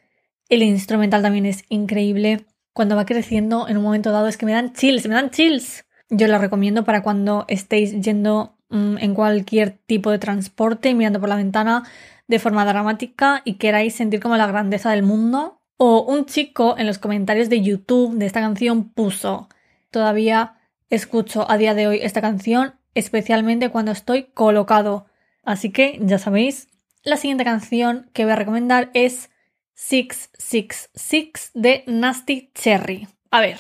El 0.49 0.63
instrumental 0.63 1.23
también 1.23 1.47
es 1.47 1.65
increíble. 1.69 2.47
Cuando 2.73 2.97
va 2.97 3.07
creciendo 3.07 3.69
en 3.69 3.77
un 3.77 3.83
momento 3.83 4.13
dado 4.13 4.29
es 4.29 4.37
que 4.37 4.47
me 4.47 4.53
dan 4.53 4.73
chills, 4.73 5.07
me 5.09 5.15
dan 5.15 5.31
chills. 5.31 5.85
Yo 6.15 6.27
la 6.27 6.37
recomiendo 6.37 6.85
para 6.85 7.03
cuando 7.03 7.47
estéis 7.49 7.99
yendo 8.03 8.55
mm, 8.69 8.99
en 8.99 9.15
cualquier 9.15 9.71
tipo 9.71 10.11
de 10.11 10.19
transporte, 10.19 10.93
mirando 10.93 11.21
por 11.21 11.31
la 11.31 11.37
ventana, 11.37 11.85
de 12.29 12.39
forma 12.39 12.67
dramática 12.67 13.41
y 13.47 13.55
queráis 13.55 13.95
sentir 13.95 14.21
como 14.21 14.37
la 14.37 14.47
grandeza 14.47 14.91
del 14.91 15.05
mundo. 15.05 15.63
O 15.79 16.03
un 16.03 16.27
chico 16.27 16.77
en 16.77 16.87
los 16.87 16.99
comentarios 16.99 17.49
de 17.49 17.63
YouTube 17.63 18.19
de 18.19 18.27
esta 18.27 18.43
canción 18.43 18.91
puso, 18.91 19.49
todavía 19.91 20.59
escucho 20.91 21.51
a 21.51 21.57
día 21.57 21.73
de 21.73 21.87
hoy 21.87 22.01
esta 22.03 22.21
canción, 22.21 22.75
especialmente 22.95 23.71
cuando 23.71 23.91
estoy 23.91 24.25
colocado. 24.35 25.07
Así 25.45 25.71
que 25.71 25.99
ya 26.03 26.19
sabéis, 26.19 26.69
la 27.05 27.17
siguiente 27.17 27.45
canción 27.45 28.11
que 28.13 28.25
voy 28.25 28.35
a 28.35 28.37
recomendar 28.37 28.91
es 28.93 29.31
666 29.77 31.53
de 31.55 31.85
Nasty 31.87 32.51
Cherry. 32.55 33.09
A 33.31 33.41
ver, 33.41 33.57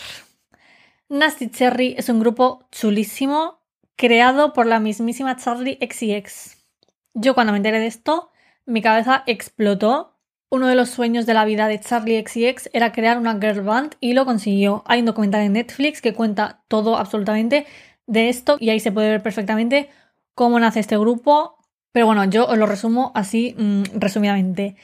Nasty 1.12 1.50
Cherry 1.50 1.94
es 1.98 2.08
un 2.08 2.20
grupo 2.20 2.64
chulísimo 2.72 3.60
creado 3.96 4.54
por 4.54 4.64
la 4.64 4.80
mismísima 4.80 5.36
Charlie 5.36 5.78
XCX. 5.78 6.64
Yo 7.12 7.34
cuando 7.34 7.52
me 7.52 7.58
enteré 7.58 7.80
de 7.80 7.86
esto 7.86 8.30
mi 8.64 8.80
cabeza 8.80 9.22
explotó. 9.26 10.16
Uno 10.50 10.68
de 10.68 10.74
los 10.74 10.88
sueños 10.88 11.26
de 11.26 11.34
la 11.34 11.44
vida 11.44 11.68
de 11.68 11.78
Charlie 11.78 12.24
XCX 12.26 12.70
era 12.72 12.92
crear 12.92 13.18
una 13.18 13.38
girl 13.38 13.60
band 13.60 13.96
y 14.00 14.14
lo 14.14 14.24
consiguió. 14.24 14.84
Hay 14.86 15.00
un 15.00 15.04
documental 15.04 15.42
en 15.42 15.52
Netflix 15.52 16.00
que 16.00 16.14
cuenta 16.14 16.62
todo 16.68 16.96
absolutamente 16.96 17.66
de 18.06 18.30
esto 18.30 18.56
y 18.58 18.70
ahí 18.70 18.80
se 18.80 18.90
puede 18.90 19.10
ver 19.10 19.22
perfectamente 19.22 19.90
cómo 20.34 20.58
nace 20.60 20.80
este 20.80 20.96
grupo. 20.96 21.58
Pero 21.92 22.06
bueno, 22.06 22.24
yo 22.24 22.46
os 22.46 22.56
lo 22.56 22.64
resumo 22.64 23.12
así 23.14 23.54
mm, 23.58 23.98
resumidamente. 23.98 24.76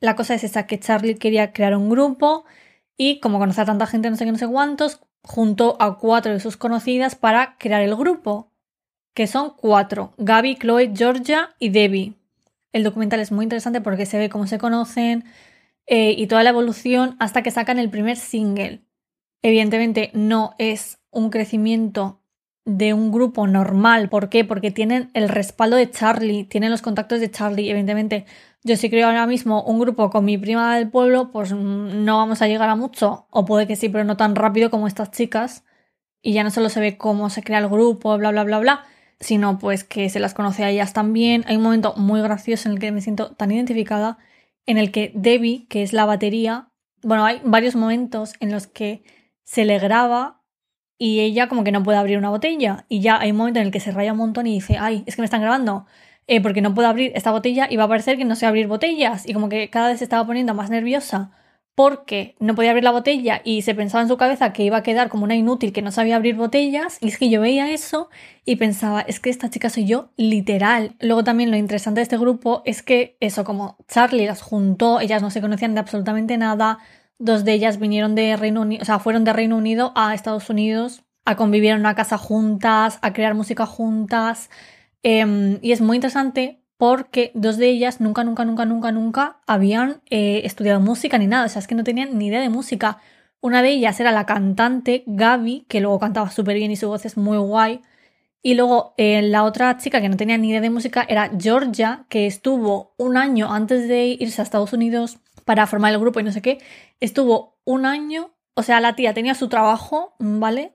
La 0.00 0.16
cosa 0.16 0.32
es 0.32 0.44
esa 0.44 0.66
que 0.66 0.80
Charlie 0.80 1.16
quería 1.16 1.52
crear 1.52 1.76
un 1.76 1.90
grupo 1.90 2.46
y 2.96 3.20
como 3.20 3.38
conoce 3.38 3.60
a 3.60 3.66
tanta 3.66 3.86
gente 3.86 4.08
no 4.08 4.16
sé 4.16 4.24
qué 4.24 4.32
no 4.32 4.38
sé 4.38 4.48
cuántos, 4.48 5.02
juntó 5.24 5.76
a 5.80 5.98
cuatro 5.98 6.32
de 6.32 6.40
sus 6.40 6.56
conocidas 6.56 7.16
para 7.16 7.56
crear 7.58 7.82
el 7.82 7.96
grupo, 7.96 8.52
que 9.14 9.26
son 9.26 9.54
cuatro, 9.56 10.12
Gaby, 10.18 10.56
Chloe, 10.56 10.92
Georgia 10.94 11.54
y 11.58 11.70
Debbie. 11.70 12.14
El 12.72 12.84
documental 12.84 13.20
es 13.20 13.32
muy 13.32 13.44
interesante 13.44 13.80
porque 13.80 14.06
se 14.06 14.18
ve 14.18 14.28
cómo 14.28 14.46
se 14.46 14.58
conocen 14.58 15.24
eh, 15.86 16.14
y 16.16 16.26
toda 16.26 16.42
la 16.42 16.50
evolución 16.50 17.16
hasta 17.18 17.42
que 17.42 17.50
sacan 17.50 17.78
el 17.78 17.90
primer 17.90 18.16
single. 18.16 18.82
Evidentemente 19.42 20.10
no 20.14 20.54
es 20.58 20.98
un 21.10 21.30
crecimiento 21.30 22.20
de 22.64 22.94
un 22.94 23.12
grupo 23.12 23.46
normal. 23.46 24.08
¿Por 24.08 24.28
qué? 24.28 24.44
Porque 24.44 24.70
tienen 24.70 25.10
el 25.14 25.28
respaldo 25.28 25.76
de 25.76 25.90
Charlie, 25.90 26.44
tienen 26.44 26.70
los 26.70 26.82
contactos 26.82 27.20
de 27.20 27.30
Charlie. 27.30 27.70
Evidentemente, 27.70 28.26
yo 28.64 28.76
si 28.76 28.90
creo 28.90 29.06
ahora 29.06 29.26
mismo 29.26 29.62
un 29.62 29.78
grupo 29.80 30.10
con 30.10 30.24
mi 30.24 30.38
prima 30.38 30.76
del 30.76 30.90
pueblo, 30.90 31.30
pues 31.30 31.52
mm, 31.52 32.04
no 32.04 32.18
vamos 32.18 32.42
a 32.42 32.48
llegar 32.48 32.68
a 32.68 32.76
mucho. 32.76 33.26
O 33.30 33.44
puede 33.44 33.66
que 33.66 33.76
sí, 33.76 33.88
pero 33.88 34.04
no 34.04 34.16
tan 34.16 34.34
rápido 34.36 34.70
como 34.70 34.86
estas 34.88 35.10
chicas. 35.10 35.64
Y 36.22 36.32
ya 36.32 36.44
no 36.44 36.50
solo 36.50 36.68
se 36.70 36.80
ve 36.80 36.96
cómo 36.98 37.30
se 37.30 37.42
crea 37.42 37.58
el 37.58 37.68
grupo, 37.68 38.16
bla, 38.18 38.30
bla, 38.30 38.44
bla, 38.44 38.58
bla, 38.60 38.84
sino 39.20 39.58
pues 39.58 39.84
que 39.84 40.08
se 40.10 40.20
las 40.20 40.34
conoce 40.34 40.64
a 40.64 40.70
ellas 40.70 40.92
también. 40.94 41.44
Hay 41.46 41.56
un 41.56 41.62
momento 41.62 41.94
muy 41.96 42.20
gracioso 42.22 42.68
en 42.68 42.74
el 42.74 42.80
que 42.80 42.92
me 42.92 43.02
siento 43.02 43.32
tan 43.36 43.50
identificada, 43.52 44.18
en 44.66 44.78
el 44.78 44.90
que 44.92 45.12
Debbie, 45.14 45.66
que 45.68 45.82
es 45.82 45.92
la 45.92 46.06
batería, 46.06 46.70
bueno, 47.04 47.24
hay 47.24 47.40
varios 47.44 47.76
momentos 47.76 48.32
en 48.40 48.50
los 48.50 48.66
que 48.66 49.04
se 49.44 49.64
le 49.64 49.78
graba 49.78 50.42
y 50.98 51.20
ella 51.20 51.48
como 51.48 51.64
que 51.64 51.72
no 51.72 51.82
puede 51.82 51.98
abrir 51.98 52.18
una 52.18 52.30
botella 52.30 52.86
y 52.88 53.00
ya 53.00 53.18
hay 53.18 53.30
un 53.32 53.36
momento 53.36 53.60
en 53.60 53.66
el 53.66 53.72
que 53.72 53.80
se 53.80 53.92
raya 53.92 54.12
un 54.12 54.18
montón 54.18 54.46
y 54.46 54.54
dice, 54.54 54.78
ay, 54.78 55.04
es 55.06 55.16
que 55.16 55.22
me 55.22 55.26
están 55.26 55.42
grabando. 55.42 55.86
Eh, 56.26 56.40
porque 56.40 56.62
no 56.62 56.74
puedo 56.74 56.88
abrir 56.88 57.12
esta 57.14 57.30
botella 57.30 57.66
y 57.70 57.76
va 57.76 57.84
a 57.84 57.88
parecer 57.88 58.16
que 58.16 58.24
no 58.24 58.34
sé 58.34 58.46
abrir 58.46 58.66
botellas 58.66 59.28
y 59.28 59.34
como 59.34 59.48
que 59.48 59.68
cada 59.68 59.88
vez 59.88 59.98
se 59.98 60.04
estaba 60.04 60.26
poniendo 60.26 60.54
más 60.54 60.70
nerviosa 60.70 61.32
porque 61.74 62.36
no 62.38 62.54
podía 62.54 62.70
abrir 62.70 62.84
la 62.84 62.92
botella 62.92 63.40
y 63.44 63.62
se 63.62 63.74
pensaba 63.74 64.02
en 64.02 64.08
su 64.08 64.16
cabeza 64.16 64.52
que 64.52 64.62
iba 64.62 64.76
a 64.76 64.82
quedar 64.82 65.08
como 65.08 65.24
una 65.24 65.34
inútil 65.34 65.72
que 65.72 65.82
no 65.82 65.90
sabía 65.90 66.16
abrir 66.16 66.36
botellas. 66.36 66.98
Y 67.00 67.08
es 67.08 67.18
que 67.18 67.30
yo 67.30 67.40
veía 67.40 67.72
eso 67.72 68.10
y 68.44 68.56
pensaba, 68.56 69.00
es 69.00 69.18
que 69.18 69.30
esta 69.30 69.50
chica 69.50 69.70
soy 69.70 69.84
yo 69.84 70.10
literal. 70.16 70.94
Luego 71.00 71.24
también 71.24 71.50
lo 71.50 71.56
interesante 71.56 71.98
de 71.98 72.04
este 72.04 72.18
grupo 72.18 72.62
es 72.64 72.82
que 72.82 73.16
eso, 73.20 73.44
como 73.44 73.76
Charlie 73.88 74.26
las 74.26 74.40
juntó, 74.40 75.00
ellas 75.00 75.20
no 75.20 75.30
se 75.30 75.40
conocían 75.40 75.74
de 75.74 75.80
absolutamente 75.80 76.38
nada. 76.38 76.78
Dos 77.18 77.44
de 77.44 77.52
ellas 77.54 77.78
vinieron 77.78 78.14
de 78.14 78.36
Reino 78.36 78.62
Unido, 78.62 78.82
o 78.82 78.84
sea, 78.84 78.98
fueron 79.00 79.24
de 79.24 79.32
Reino 79.32 79.56
Unido 79.56 79.92
a 79.96 80.14
Estados 80.14 80.48
Unidos 80.50 81.02
a 81.24 81.36
convivir 81.36 81.70
en 81.70 81.80
una 81.80 81.94
casa 81.94 82.18
juntas, 82.18 82.98
a 83.02 83.12
crear 83.12 83.34
música 83.34 83.66
juntas. 83.66 84.50
Em, 85.04 85.58
y 85.60 85.72
es 85.72 85.82
muy 85.82 85.96
interesante 85.98 86.64
porque 86.78 87.30
dos 87.34 87.58
de 87.58 87.68
ellas 87.68 88.00
nunca, 88.00 88.24
nunca, 88.24 88.44
nunca, 88.46 88.64
nunca, 88.64 88.90
nunca 88.90 89.40
habían 89.46 90.02
eh, 90.10 90.40
estudiado 90.44 90.80
música 90.80 91.18
ni 91.18 91.26
nada, 91.26 91.44
o 91.46 91.48
sea, 91.48 91.60
es 91.60 91.68
que 91.68 91.74
no 91.74 91.84
tenían 91.84 92.18
ni 92.18 92.28
idea 92.28 92.40
de 92.40 92.48
música. 92.48 92.98
Una 93.40 93.62
de 93.62 93.70
ellas 93.70 94.00
era 94.00 94.12
la 94.12 94.24
cantante 94.26 95.04
Gaby, 95.06 95.66
que 95.68 95.80
luego 95.80 96.00
cantaba 96.00 96.30
súper 96.30 96.56
bien 96.56 96.70
y 96.70 96.76
su 96.76 96.88
voz 96.88 97.04
es 97.04 97.18
muy 97.18 97.36
guay. 97.36 97.82
Y 98.42 98.54
luego 98.54 98.94
eh, 98.96 99.22
la 99.22 99.44
otra 99.44 99.76
chica 99.76 100.00
que 100.00 100.08
no 100.08 100.16
tenía 100.16 100.38
ni 100.38 100.50
idea 100.50 100.60
de 100.62 100.70
música 100.70 101.04
era 101.08 101.30
Georgia, 101.38 102.06
que 102.08 102.26
estuvo 102.26 102.94
un 102.96 103.16
año 103.18 103.52
antes 103.52 103.88
de 103.88 104.06
irse 104.18 104.40
a 104.40 104.44
Estados 104.44 104.72
Unidos 104.72 105.18
para 105.44 105.66
formar 105.66 105.92
el 105.92 106.00
grupo 106.00 106.20
y 106.20 106.24
no 106.24 106.32
sé 106.32 106.42
qué. 106.42 106.58
Estuvo 107.00 107.58
un 107.64 107.84
año, 107.86 108.34
o 108.54 108.62
sea, 108.62 108.80
la 108.80 108.96
tía 108.96 109.14
tenía 109.14 109.34
su 109.34 109.48
trabajo, 109.48 110.14
¿vale? 110.18 110.72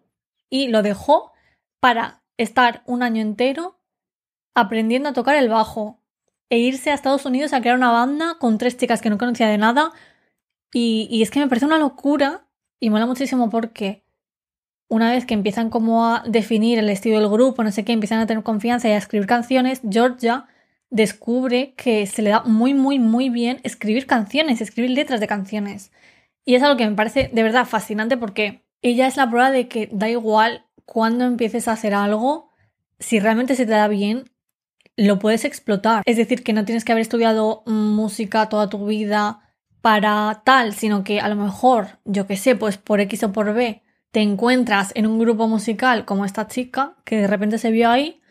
Y 0.50 0.67
lo 0.67 0.83
dejó 0.83 1.31
para 1.79 2.21
estar 2.38 2.83
un 2.86 3.03
año 3.03 3.21
entero 3.21 3.78
aprendiendo 4.55 5.09
a 5.09 5.13
tocar 5.13 5.35
el 5.35 5.49
bajo. 5.49 5.97
e 6.51 6.57
irse 6.57 6.89
a 6.89 6.95
Estados 6.95 7.25
Unidos 7.25 7.53
a 7.53 7.61
crear 7.61 7.77
una 7.77 7.91
banda 7.91 8.37
con 8.39 8.57
tres 8.57 8.75
chicas 8.75 9.01
que 9.01 9.11
no 9.11 9.19
conocía 9.19 9.47
de 9.47 9.59
nada. 9.59 9.91
Y, 10.73 11.21
es 11.21 11.31
que 11.31 11.39
me 11.39 11.47
parece 11.47 11.65
una 11.65 11.77
locura 11.77 12.47
y 12.79 12.89
mola 12.89 13.05
muchísimo 13.05 13.49
porque 13.49 14.03
una 14.87 15.11
vez 15.11 15.25
que 15.25 15.35
empiezan 15.35 15.69
como 15.69 16.07
a 16.07 16.23
definir 16.27 16.79
el 16.79 16.89
estilo 16.89 17.19
del 17.19 17.29
grupo, 17.29 17.63
no 17.63 17.71
sé 17.71 17.85
qué, 17.85 17.91
empiezan 17.91 18.19
a 18.19 18.25
tener 18.25 18.43
confianza 18.43 18.89
y 18.89 18.93
a 18.93 18.97
escribir 18.97 19.27
canciones, 19.27 19.81
Georgia 19.87 20.47
descubre 20.89 21.75
que 21.75 22.07
se 22.07 22.21
le 22.23 22.31
da 22.31 22.43
muy, 22.43 22.73
muy, 22.73 22.97
muy 22.97 23.29
bien 23.29 23.59
escribir 23.63 24.07
canciones, 24.07 24.61
escribir 24.61 24.91
letras 24.91 25.19
de 25.19 25.27
canciones. 25.27 25.91
Y 26.45 26.55
es 26.55 26.63
algo 26.63 26.77
que 26.77 26.89
me 26.89 26.95
parece 26.95 27.29
de 27.31 27.43
verdad 27.43 27.65
fascinante 27.65 28.17
porque 28.17 28.63
ella 28.81 29.07
es 29.07 29.17
la 29.17 29.29
prueba 29.29 29.51
de 29.51 29.67
que 29.67 29.89
da 29.91 30.09
igual 30.09 30.65
cuando 30.85 31.25
empieces 31.25 31.67
a 31.67 31.73
hacer 31.73 31.93
algo, 31.93 32.49
si 32.97 33.19
realmente 33.19 33.55
se 33.55 33.65
te 33.65 33.71
da 33.73 33.87
bien, 33.87 34.31
lo 34.99 35.19
puedes 35.19 35.45
explotar. 35.45 36.03
Es 36.05 36.17
decir, 36.17 36.43
que 36.43 36.53
no 36.53 36.65
tienes 36.65 36.83
que 36.83 36.91
haber 36.91 37.01
estudiado 37.01 37.63
música 37.65 38.49
toda 38.49 38.69
tu 38.69 38.85
vida 38.85 39.41
para 39.81 40.41
tal, 40.43 40.73
sino 40.73 41.03
que 41.03 41.21
a 41.21 41.29
lo 41.29 41.35
mejor, 41.35 41.99
yo 42.05 42.27
qué 42.27 42.35
sé, 42.35 42.55
pues 42.55 42.77
por 42.77 42.99
X 42.99 43.23
o 43.23 43.31
por 43.31 43.53
B, 43.53 43.81
te 44.11 44.21
encuentras 44.21 44.91
en 44.95 45.07
un 45.07 45.19
grupo 45.19 45.47
musical 45.47 46.05
como 46.05 46.25
esta 46.25 46.47
chica 46.47 46.95
que 47.05 47.17
de 47.17 47.27
repente 47.27 47.57
se 47.57 47.71
vio 47.71 47.89
ahí 47.89 48.21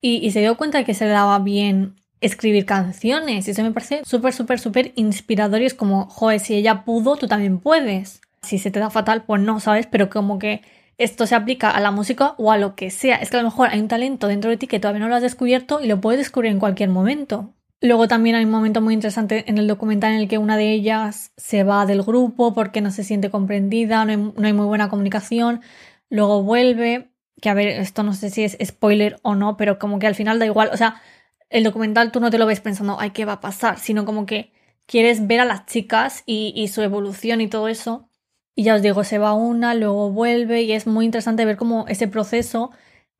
y, 0.00 0.30
se 0.32 0.40
dio 0.40 0.56
cuenta 0.56 0.78
de 0.78 0.84
que 0.84 0.94
se 0.94 1.04
le 1.04 1.12
daba 1.12 1.38
bien 1.38 1.94
escribir 2.20 2.66
canciones. 2.66 3.46
Y 3.46 3.52
eso 3.52 3.62
me 3.62 3.70
parece 3.70 4.02
súper, 4.04 4.32
súper, 4.32 4.58
súper 4.58 4.92
inspirador 4.96 5.62
y 5.62 5.66
es 5.66 5.74
como, 5.74 6.06
joder, 6.06 6.40
si 6.40 6.54
ella 6.54 6.84
pudo, 6.84 7.16
tú 7.16 7.28
también 7.28 7.58
puedes. 7.60 8.20
Si 8.42 8.58
se 8.58 8.70
te 8.72 8.80
da 8.80 8.90
fatal, 8.90 9.24
pues 9.24 9.40
no, 9.40 9.60
¿sabes? 9.60 9.86
Pero 9.86 10.10
como 10.10 10.38
que 10.40 10.62
esto 11.02 11.26
se 11.26 11.34
aplica 11.34 11.70
a 11.70 11.80
la 11.80 11.90
música 11.90 12.34
o 12.38 12.52
a 12.52 12.58
lo 12.58 12.74
que 12.74 12.90
sea. 12.90 13.16
Es 13.16 13.30
que 13.30 13.36
a 13.36 13.42
lo 13.42 13.48
mejor 13.48 13.68
hay 13.70 13.80
un 13.80 13.88
talento 13.88 14.28
dentro 14.28 14.50
de 14.50 14.56
ti 14.56 14.66
que 14.66 14.80
todavía 14.80 15.00
no 15.00 15.08
lo 15.08 15.16
has 15.16 15.22
descubierto 15.22 15.80
y 15.80 15.86
lo 15.86 16.00
puedes 16.00 16.18
descubrir 16.18 16.52
en 16.52 16.58
cualquier 16.58 16.90
momento. 16.90 17.54
Luego 17.80 18.06
también 18.06 18.36
hay 18.36 18.44
un 18.44 18.50
momento 18.50 18.80
muy 18.80 18.94
interesante 18.94 19.44
en 19.48 19.58
el 19.58 19.66
documental 19.66 20.12
en 20.12 20.20
el 20.20 20.28
que 20.28 20.38
una 20.38 20.56
de 20.56 20.70
ellas 20.70 21.32
se 21.36 21.64
va 21.64 21.84
del 21.84 22.02
grupo 22.02 22.54
porque 22.54 22.80
no 22.80 22.92
se 22.92 23.02
siente 23.02 23.30
comprendida, 23.30 24.04
no 24.04 24.12
hay, 24.46 24.52
muy 24.52 24.66
buena 24.66 24.88
comunicación, 24.88 25.62
luego 26.08 26.44
vuelve, 26.44 27.10
que 27.40 27.48
a 27.48 27.54
ver, 27.54 27.68
esto 27.68 28.04
no 28.04 28.14
sé 28.14 28.30
si 28.30 28.44
es 28.44 28.56
spoiler 28.64 29.18
o 29.22 29.34
no, 29.34 29.56
pero 29.56 29.80
como 29.80 29.98
que 29.98 30.06
al 30.06 30.14
final 30.14 30.38
da 30.38 30.46
igual, 30.46 30.70
o 30.72 30.76
sea, 30.76 31.02
el 31.50 31.64
documental 31.64 32.12
tú 32.12 32.20
no 32.20 32.30
te 32.30 32.38
lo 32.38 32.46
ves 32.46 32.60
pensando, 32.60 32.98
ay, 33.00 33.10
¿qué 33.10 33.24
va 33.24 33.34
a 33.34 33.40
pasar? 33.40 33.80
Sino 33.80 34.04
como 34.04 34.26
que 34.26 34.52
quieres 34.86 35.26
ver 35.26 35.40
a 35.40 35.44
las 35.44 35.66
chicas 35.66 36.22
y 36.24 36.68
su 36.68 36.82
evolución 36.82 37.40
y 37.40 37.48
todo 37.48 37.66
eso. 37.66 38.08
Y 38.54 38.64
ya 38.64 38.74
os 38.74 38.82
digo, 38.82 39.04
se 39.04 39.18
va 39.18 39.34
una, 39.34 39.74
luego 39.74 40.10
vuelve 40.10 40.62
y 40.62 40.72
es 40.72 40.86
muy 40.86 41.06
interesante 41.06 41.44
ver 41.44 41.56
cómo 41.56 41.86
ese 41.88 42.08
proceso 42.08 42.70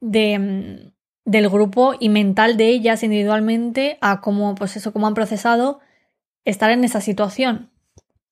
de 0.01 0.39
mm, 0.39 0.93
del 1.25 1.49
grupo 1.49 1.95
y 1.99 2.09
mental 2.09 2.57
de 2.57 2.69
ellas 2.69 3.03
individualmente 3.03 3.99
a 4.01 4.21
cómo, 4.21 4.55
pues 4.55 4.77
eso, 4.77 4.93
cómo 4.93 5.07
han 5.07 5.15
procesado 5.15 5.81
estar 6.45 6.71
en 6.71 6.85
esa 6.85 7.01
situación. 7.01 7.71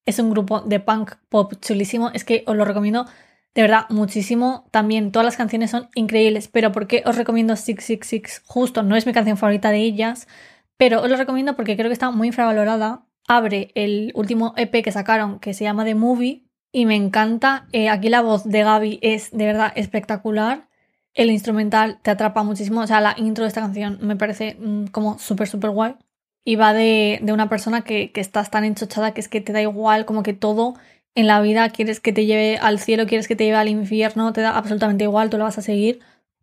Es 0.06 0.18
un 0.18 0.30
grupo 0.30 0.60
de 0.62 0.80
punk 0.80 1.12
pop 1.28 1.54
chulísimo, 1.60 2.10
es 2.12 2.24
que 2.24 2.42
os 2.46 2.56
lo 2.56 2.64
recomiendo 2.64 3.06
de 3.54 3.62
verdad 3.62 3.86
muchísimo. 3.90 4.66
También 4.70 5.12
todas 5.12 5.24
las 5.24 5.36
canciones 5.36 5.70
son 5.70 5.88
increíbles, 5.94 6.48
pero 6.48 6.72
¿por 6.72 6.86
qué 6.86 7.02
os 7.06 7.16
recomiendo 7.16 7.54
666? 7.56 8.42
Justo, 8.46 8.82
no 8.82 8.96
es 8.96 9.06
mi 9.06 9.12
canción 9.12 9.36
favorita 9.36 9.70
de 9.70 9.78
ellas, 9.78 10.28
pero 10.76 11.02
os 11.02 11.10
lo 11.10 11.16
recomiendo 11.16 11.56
porque 11.56 11.76
creo 11.76 11.88
que 11.88 11.94
está 11.94 12.10
muy 12.10 12.28
infravalorada. 12.28 13.06
Abre 13.28 13.70
el 13.74 14.12
último 14.14 14.54
EP 14.56 14.82
que 14.82 14.92
sacaron 14.92 15.38
que 15.38 15.54
se 15.54 15.64
llama 15.64 15.84
The 15.84 15.94
Movie 15.94 16.49
y 16.72 16.86
me 16.86 16.96
encanta. 16.96 17.66
Eh, 17.72 17.88
aquí 17.88 18.08
la 18.08 18.22
voz 18.22 18.44
de 18.44 18.62
Gaby 18.62 18.98
es 19.02 19.30
de 19.32 19.46
verdad 19.46 19.72
espectacular 19.76 20.70
el 21.14 21.30
instrumental 21.30 21.98
te 22.02 22.10
atrapa 22.10 22.42
muchísimo. 22.42 22.80
O 22.80 22.86
sea, 22.86 23.00
la 23.00 23.14
intro 23.16 23.44
de 23.44 23.48
esta 23.48 23.60
canción 23.60 23.98
me 24.00 24.16
parece 24.16 24.56
mm, 24.58 24.86
como 24.86 25.18
súper, 25.18 25.48
súper 25.48 25.70
guay. 25.70 25.96
Y 26.44 26.56
va 26.56 26.72
de, 26.72 27.20
una 27.30 27.48
persona 27.48 27.82
que, 27.82 28.12
que, 28.12 28.20
estás 28.20 28.50
tan 28.50 28.64
enchochada 28.64 29.12
que 29.12 29.20
es 29.20 29.28
que 29.28 29.40
te 29.40 29.52
da 29.52 29.60
igual, 29.60 30.06
como 30.06 30.22
que 30.22 30.32
todo 30.32 30.74
en 31.14 31.26
la 31.26 31.40
vida 31.42 31.68
quieres 31.70 32.00
que 32.00 32.12
te 32.12 32.24
lleve 32.24 32.58
al 32.58 32.78
cielo, 32.78 33.06
quieres 33.06 33.28
que 33.28 33.36
te 33.36 33.44
lleve 33.44 33.58
al 33.58 33.68
infierno, 33.68 34.32
te 34.32 34.40
da 34.40 34.56
absolutamente 34.56 35.04
igual, 35.04 35.30
tú 35.30 35.38
lo 35.38 35.44
vas 35.44 35.58
a 35.58 35.62
seguir. 35.62 36.00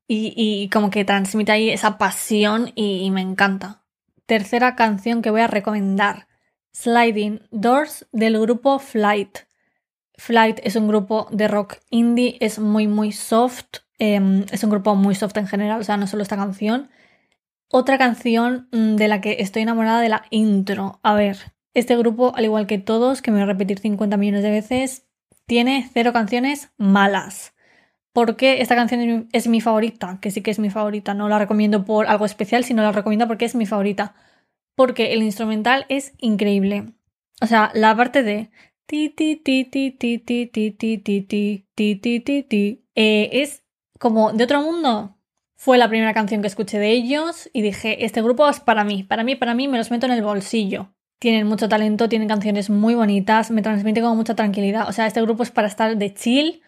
Y, 0.07 0.33
y 0.35 0.69
como 0.69 0.89
que 0.89 1.03
transmite 1.03 1.51
ahí 1.51 1.69
esa 1.69 1.97
pasión 1.97 2.71
y 2.75 3.09
me 3.11 3.21
encanta. 3.21 3.83
Tercera 4.25 4.75
canción 4.75 5.21
que 5.21 5.31
voy 5.31 5.41
a 5.41 5.47
recomendar. 5.47 6.27
Sliding 6.73 7.41
Doors 7.51 8.07
del 8.11 8.39
grupo 8.39 8.79
Flight. 8.79 9.39
Flight 10.17 10.59
es 10.63 10.75
un 10.75 10.87
grupo 10.87 11.27
de 11.31 11.47
rock 11.47 11.77
indie, 11.89 12.37
es 12.39 12.59
muy 12.59 12.87
muy 12.87 13.11
soft, 13.11 13.79
Em, 13.99 14.45
es 14.51 14.63
un 14.63 14.69
grupo 14.69 14.95
muy 14.95 15.15
soft 15.15 15.37
en 15.37 15.47
general, 15.47 15.81
o 15.81 15.83
sea, 15.83 15.97
no 15.97 16.07
solo 16.07 16.23
esta 16.23 16.37
canción. 16.37 16.89
Otra 17.69 17.97
canción 17.97 18.69
mm, 18.71 18.95
de 18.95 19.07
la 19.07 19.21
que 19.21 19.37
estoy 19.39 19.63
enamorada 19.63 20.01
de 20.01 20.09
la 20.09 20.25
intro. 20.29 20.99
A 21.03 21.15
ver, 21.15 21.37
este 21.73 21.97
grupo, 21.97 22.33
al 22.35 22.45
igual 22.45 22.67
que 22.67 22.77
todos, 22.77 23.21
que 23.21 23.31
me 23.31 23.37
voy 23.37 23.43
a 23.43 23.47
repetir 23.47 23.79
50 23.79 24.17
millones 24.17 24.43
de 24.43 24.51
veces, 24.51 25.07
tiene 25.45 25.89
cero 25.93 26.13
canciones 26.13 26.71
malas. 26.77 27.53
¿Por 28.13 28.35
qué 28.35 28.61
esta 28.61 28.75
canción 28.75 29.29
es 29.31 29.47
mi 29.47 29.61
favorita? 29.61 30.19
Que 30.21 30.31
sí 30.31 30.41
que 30.41 30.51
es 30.51 30.59
mi 30.59 30.69
favorita. 30.69 31.13
No 31.13 31.29
la 31.29 31.39
recomiendo 31.39 31.85
por 31.85 32.07
algo 32.07 32.25
especial, 32.25 32.63
sino 32.63 32.83
la 32.83 32.91
recomiendo 32.91 33.27
porque 33.27 33.45
es 33.45 33.55
mi 33.55 33.65
favorita. 33.65 34.15
Porque 34.75 35.13
el 35.13 35.23
instrumental 35.23 35.85
es 35.89 36.13
increíble. 36.19 36.93
O 37.41 37.47
sea, 37.47 37.71
la 37.73 37.95
parte 37.95 38.23
de 38.23 38.49
ti 38.87 39.09
ti 39.09 39.35
ti 39.35 39.65
ti 39.65 39.91
ti 39.91 40.17
ti 40.17 40.47
ti 40.47 42.19
ti 42.19 42.43
ti 42.43 42.83
es 42.95 43.63
como 43.99 44.31
de 44.31 44.43
otro 44.43 44.61
mundo. 44.61 45.17
Fue 45.55 45.77
la 45.77 45.89
primera 45.89 46.13
canción 46.13 46.41
que 46.41 46.47
escuché 46.47 46.79
de 46.79 46.91
ellos 46.91 47.49
y 47.51 47.61
dije, 47.63 48.05
este 48.05 48.21
grupo 48.21 48.47
es 48.47 48.59
para 48.59 48.83
mí, 48.83 49.03
para 49.03 49.23
mí, 49.23 49.35
para 49.35 49.55
mí, 49.55 49.67
me 49.67 49.77
los 49.77 49.89
meto 49.89 50.05
en 50.05 50.13
el 50.13 50.21
bolsillo. 50.21 50.93
Tienen 51.19 51.47
mucho 51.47 51.67
talento, 51.67 52.07
tienen 52.07 52.27
canciones 52.27 52.69
muy 52.69 52.93
bonitas, 52.93 53.49
me 53.49 53.63
transmite 53.63 54.01
como 54.01 54.15
mucha 54.15 54.35
tranquilidad. 54.35 54.87
O 54.87 54.93
sea, 54.93 55.07
este 55.07 55.21
grupo 55.21 55.41
es 55.43 55.49
para 55.49 55.67
estar 55.67 55.97
de 55.97 56.13
chill, 56.13 56.61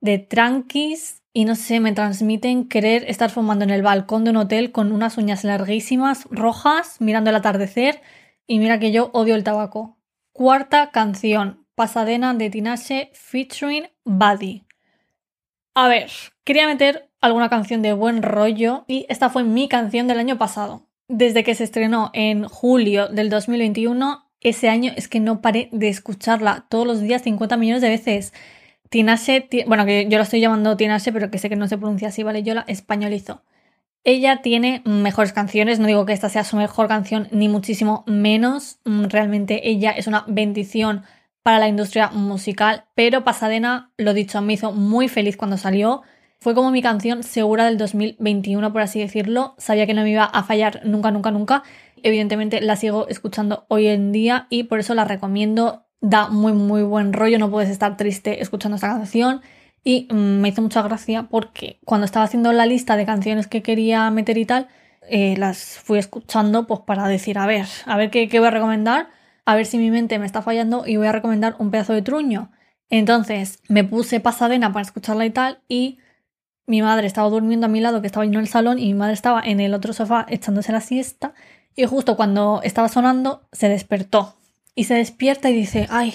de 0.00 0.18
tranquis 0.18 1.22
y 1.32 1.44
no 1.44 1.54
sé, 1.54 1.78
me 1.80 1.92
transmiten 1.92 2.68
querer 2.68 3.04
estar 3.08 3.30
fumando 3.30 3.64
en 3.64 3.70
el 3.70 3.82
balcón 3.82 4.24
de 4.24 4.30
un 4.30 4.36
hotel 4.36 4.72
con 4.72 4.92
unas 4.92 5.16
uñas 5.16 5.44
larguísimas, 5.44 6.26
rojas, 6.30 7.00
mirando 7.00 7.30
el 7.30 7.36
atardecer 7.36 8.02
y 8.48 8.58
mira 8.58 8.80
que 8.80 8.92
yo 8.92 9.10
odio 9.12 9.36
el 9.36 9.44
tabaco. 9.44 9.96
Cuarta 10.36 10.90
canción, 10.90 11.64
Pasadena 11.76 12.34
de 12.34 12.50
Tinashe 12.50 13.12
featuring 13.14 13.84
Buddy. 14.04 14.64
A 15.76 15.86
ver, 15.86 16.10
quería 16.42 16.66
meter 16.66 17.08
alguna 17.20 17.48
canción 17.48 17.82
de 17.82 17.92
buen 17.92 18.20
rollo 18.20 18.84
y 18.88 19.06
esta 19.08 19.30
fue 19.30 19.44
mi 19.44 19.68
canción 19.68 20.08
del 20.08 20.18
año 20.18 20.36
pasado. 20.36 20.88
Desde 21.06 21.44
que 21.44 21.54
se 21.54 21.62
estrenó 21.62 22.10
en 22.14 22.48
julio 22.48 23.06
del 23.06 23.30
2021, 23.30 24.28
ese 24.40 24.68
año 24.68 24.92
es 24.96 25.06
que 25.06 25.20
no 25.20 25.40
paré 25.40 25.68
de 25.70 25.88
escucharla 25.88 26.66
todos 26.68 26.84
los 26.84 27.00
días 27.00 27.22
50 27.22 27.56
millones 27.56 27.80
de 27.80 27.90
veces. 27.90 28.32
Tinashe, 28.90 29.48
bueno, 29.68 29.86
que 29.86 30.08
yo 30.08 30.18
la 30.18 30.24
estoy 30.24 30.40
llamando 30.40 30.76
Tinashe, 30.76 31.12
pero 31.12 31.30
que 31.30 31.38
sé 31.38 31.48
que 31.48 31.54
no 31.54 31.68
se 31.68 31.78
pronuncia 31.78 32.08
así, 32.08 32.24
¿vale? 32.24 32.42
Yo 32.42 32.54
la 32.54 32.64
españolizo. 32.66 33.44
Ella 34.06 34.42
tiene 34.42 34.82
mejores 34.84 35.32
canciones, 35.32 35.78
no 35.78 35.86
digo 35.86 36.04
que 36.04 36.12
esta 36.12 36.28
sea 36.28 36.44
su 36.44 36.56
mejor 36.56 36.88
canción, 36.88 37.26
ni 37.30 37.48
muchísimo 37.48 38.04
menos. 38.06 38.78
Mm, 38.84 39.04
realmente 39.06 39.68
ella 39.68 39.92
es 39.92 40.06
una 40.06 40.24
bendición 40.28 41.04
para 41.42 41.58
la 41.58 41.68
industria 41.68 42.10
musical, 42.10 42.84
pero 42.94 43.24
Pasadena, 43.24 43.92
lo 43.96 44.12
dicho, 44.12 44.42
me 44.42 44.52
hizo 44.52 44.72
muy 44.72 45.08
feliz 45.08 45.38
cuando 45.38 45.56
salió. 45.56 46.02
Fue 46.38 46.54
como 46.54 46.70
mi 46.70 46.82
canción 46.82 47.22
segura 47.22 47.64
del 47.64 47.78
2021, 47.78 48.72
por 48.72 48.82
así 48.82 49.00
decirlo. 49.00 49.54
Sabía 49.56 49.86
que 49.86 49.94
no 49.94 50.02
me 50.02 50.10
iba 50.10 50.24
a 50.24 50.42
fallar 50.42 50.82
nunca, 50.84 51.10
nunca, 51.10 51.30
nunca. 51.30 51.62
Evidentemente 52.02 52.60
la 52.60 52.76
sigo 52.76 53.08
escuchando 53.08 53.64
hoy 53.68 53.86
en 53.86 54.12
día 54.12 54.46
y 54.50 54.64
por 54.64 54.80
eso 54.80 54.94
la 54.94 55.06
recomiendo. 55.06 55.86
Da 56.02 56.28
muy, 56.28 56.52
muy 56.52 56.82
buen 56.82 57.14
rollo, 57.14 57.38
no 57.38 57.50
puedes 57.50 57.70
estar 57.70 57.96
triste 57.96 58.42
escuchando 58.42 58.76
esta 58.76 58.88
canción. 58.88 59.40
Y 59.84 60.08
mm, 60.10 60.40
me 60.40 60.48
hizo 60.48 60.62
mucha 60.62 60.82
gracia 60.82 61.24
porque 61.30 61.78
cuando 61.84 62.06
estaba 62.06 62.24
haciendo 62.24 62.52
la 62.52 62.66
lista 62.66 62.96
de 62.96 63.06
canciones 63.06 63.46
que 63.46 63.62
quería 63.62 64.10
meter 64.10 64.38
y 64.38 64.46
tal, 64.46 64.68
eh, 65.08 65.36
las 65.36 65.78
fui 65.78 65.98
escuchando 65.98 66.66
pues 66.66 66.80
para 66.80 67.06
decir, 67.06 67.38
a 67.38 67.46
ver, 67.46 67.66
a 67.86 67.96
ver 67.96 68.10
qué, 68.10 68.28
qué 68.28 68.38
voy 68.38 68.48
a 68.48 68.52
recomendar 68.52 69.08
a 69.46 69.56
ver 69.56 69.66
si 69.66 69.78
mi 69.78 69.90
mente 69.90 70.18
me 70.18 70.26
está 70.26 70.42
fallando 70.42 70.86
y 70.86 70.96
voy 70.96 71.06
a 71.06 71.12
recomendar 71.12 71.56
un 71.58 71.70
pedazo 71.70 71.92
de 71.92 72.02
truño. 72.02 72.50
Entonces 72.90 73.60
me 73.68 73.84
puse 73.84 74.20
pasadena 74.20 74.72
para 74.72 74.82
escucharla 74.82 75.26
y 75.26 75.30
tal 75.30 75.60
y 75.68 75.98
mi 76.66 76.80
madre 76.80 77.06
estaba 77.06 77.28
durmiendo 77.28 77.66
a 77.66 77.68
mi 77.68 77.80
lado, 77.80 78.00
que 78.00 78.06
estaba 78.06 78.24
yo 78.24 78.32
en 78.32 78.38
el 78.38 78.48
salón, 78.48 78.78
y 78.78 78.86
mi 78.86 78.94
madre 78.94 79.12
estaba 79.12 79.42
en 79.42 79.60
el 79.60 79.74
otro 79.74 79.92
sofá 79.92 80.24
echándose 80.28 80.72
la 80.72 80.80
siesta. 80.80 81.34
Y 81.76 81.84
justo 81.84 82.16
cuando 82.16 82.60
estaba 82.62 82.88
sonando, 82.88 83.46
se 83.52 83.68
despertó. 83.68 84.36
Y 84.74 84.84
se 84.84 84.94
despierta 84.94 85.50
y 85.50 85.54
dice, 85.54 85.86
ay, 85.90 86.14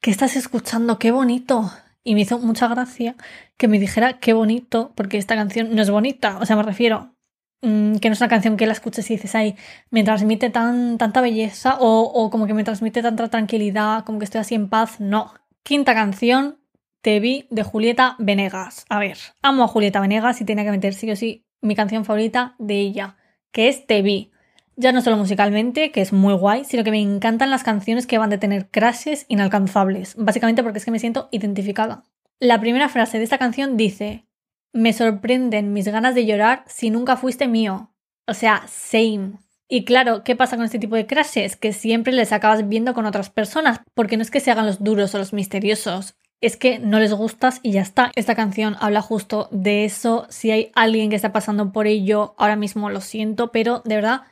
¿qué 0.00 0.10
estás 0.10 0.34
escuchando? 0.34 0.98
¡Qué 0.98 1.12
bonito! 1.12 1.70
Y 2.04 2.14
me 2.14 2.22
hizo 2.22 2.38
mucha 2.38 2.68
gracia 2.68 3.16
que 3.56 3.68
me 3.68 3.78
dijera 3.78 4.18
qué 4.18 4.32
bonito, 4.32 4.92
porque 4.94 5.18
esta 5.18 5.36
canción 5.36 5.74
no 5.74 5.82
es 5.82 5.90
bonita. 5.90 6.38
O 6.40 6.46
sea, 6.46 6.56
me 6.56 6.62
refiero, 6.62 7.14
Mm, 7.62 7.96
que 7.96 8.08
no 8.08 8.14
es 8.14 8.20
una 8.20 8.28
canción 8.28 8.56
que 8.56 8.66
la 8.66 8.72
escuches 8.72 9.10
y 9.10 9.16
dices, 9.16 9.34
ay, 9.34 9.56
me 9.90 10.02
transmite 10.02 10.48
tan, 10.50 10.96
tanta 10.96 11.20
belleza 11.20 11.76
o, 11.78 12.02
o, 12.04 12.30
como 12.30 12.46
que 12.46 12.54
me 12.54 12.64
transmite 12.64 13.02
tanta 13.02 13.28
tranquilidad, 13.28 14.04
como 14.04 14.18
que 14.18 14.24
estoy 14.24 14.40
así 14.40 14.54
en 14.54 14.68
paz. 14.68 15.00
No. 15.00 15.34
Quinta 15.62 15.94
canción, 15.94 16.58
Te 17.02 17.20
vi 17.20 17.46
de 17.50 17.62
Julieta 17.62 18.16
Venegas. 18.18 18.84
A 18.88 18.98
ver, 18.98 19.18
amo 19.42 19.64
a 19.64 19.68
Julieta 19.68 20.00
Venegas 20.00 20.40
y 20.40 20.44
tiene 20.44 20.64
que 20.64 20.70
meter 20.70 20.94
sí 20.94 21.10
o 21.10 21.16
sí 21.16 21.46
mi 21.62 21.74
canción 21.74 22.04
favorita 22.04 22.54
de 22.58 22.80
ella, 22.80 23.16
que 23.52 23.68
es 23.68 23.86
Te 23.86 24.02
vi. 24.02 24.32
Ya 24.76 24.92
no 24.92 25.02
solo 25.02 25.16
musicalmente, 25.16 25.90
que 25.90 26.00
es 26.00 26.12
muy 26.12 26.34
guay, 26.34 26.64
sino 26.64 26.84
que 26.84 26.90
me 26.90 27.00
encantan 27.00 27.50
las 27.50 27.62
canciones 27.62 28.06
que 28.06 28.18
van 28.18 28.30
de 28.30 28.38
tener 28.38 28.68
crashes 28.70 29.26
inalcanzables, 29.28 30.14
básicamente 30.16 30.62
porque 30.62 30.78
es 30.78 30.84
que 30.84 30.90
me 30.90 30.98
siento 30.98 31.28
identificada. 31.32 32.04
La 32.38 32.60
primera 32.60 32.88
frase 32.88 33.18
de 33.18 33.24
esta 33.24 33.38
canción 33.38 33.76
dice, 33.76 34.24
me 34.72 34.92
sorprenden 34.92 35.72
mis 35.72 35.88
ganas 35.88 36.14
de 36.14 36.24
llorar 36.24 36.64
si 36.66 36.90
nunca 36.90 37.16
fuiste 37.16 37.48
mío. 37.48 37.90
O 38.26 38.34
sea, 38.34 38.64
same. 38.68 39.32
Y 39.68 39.84
claro, 39.84 40.24
¿qué 40.24 40.34
pasa 40.34 40.56
con 40.56 40.64
este 40.64 40.78
tipo 40.78 40.96
de 40.96 41.06
crashes? 41.06 41.56
Que 41.56 41.72
siempre 41.72 42.12
les 42.12 42.32
acabas 42.32 42.68
viendo 42.68 42.94
con 42.94 43.06
otras 43.06 43.30
personas, 43.30 43.80
porque 43.94 44.16
no 44.16 44.22
es 44.22 44.30
que 44.30 44.40
se 44.40 44.50
hagan 44.50 44.66
los 44.66 44.82
duros 44.82 45.14
o 45.14 45.18
los 45.18 45.32
misteriosos, 45.32 46.16
es 46.40 46.56
que 46.56 46.78
no 46.78 46.98
les 46.98 47.12
gustas 47.12 47.60
y 47.62 47.72
ya 47.72 47.82
está. 47.82 48.10
Esta 48.14 48.34
canción 48.34 48.76
habla 48.80 49.02
justo 49.02 49.48
de 49.52 49.84
eso. 49.84 50.26
Si 50.30 50.50
hay 50.50 50.72
alguien 50.74 51.10
que 51.10 51.16
está 51.16 51.32
pasando 51.32 51.72
por 51.72 51.86
ello, 51.86 52.34
ahora 52.38 52.56
mismo 52.56 52.90
lo 52.90 53.00
siento, 53.00 53.52
pero 53.52 53.82
de 53.84 53.96
verdad 53.96 54.22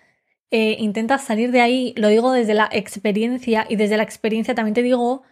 eh, 0.51 0.77
intenta 0.79 1.19
salir 1.19 1.51
de 1.53 1.61
ahí. 1.61 1.95
Lo 1.97 2.09
digo 2.09 2.33
desde 2.33 2.55
la 2.55 2.69
experiencia 2.73 3.67
y 3.69 3.77
desde 3.77 3.97
la 3.97 4.03
experiencia 4.03 4.55
también 4.55 4.75
te 4.75 4.83
digo 4.83 5.23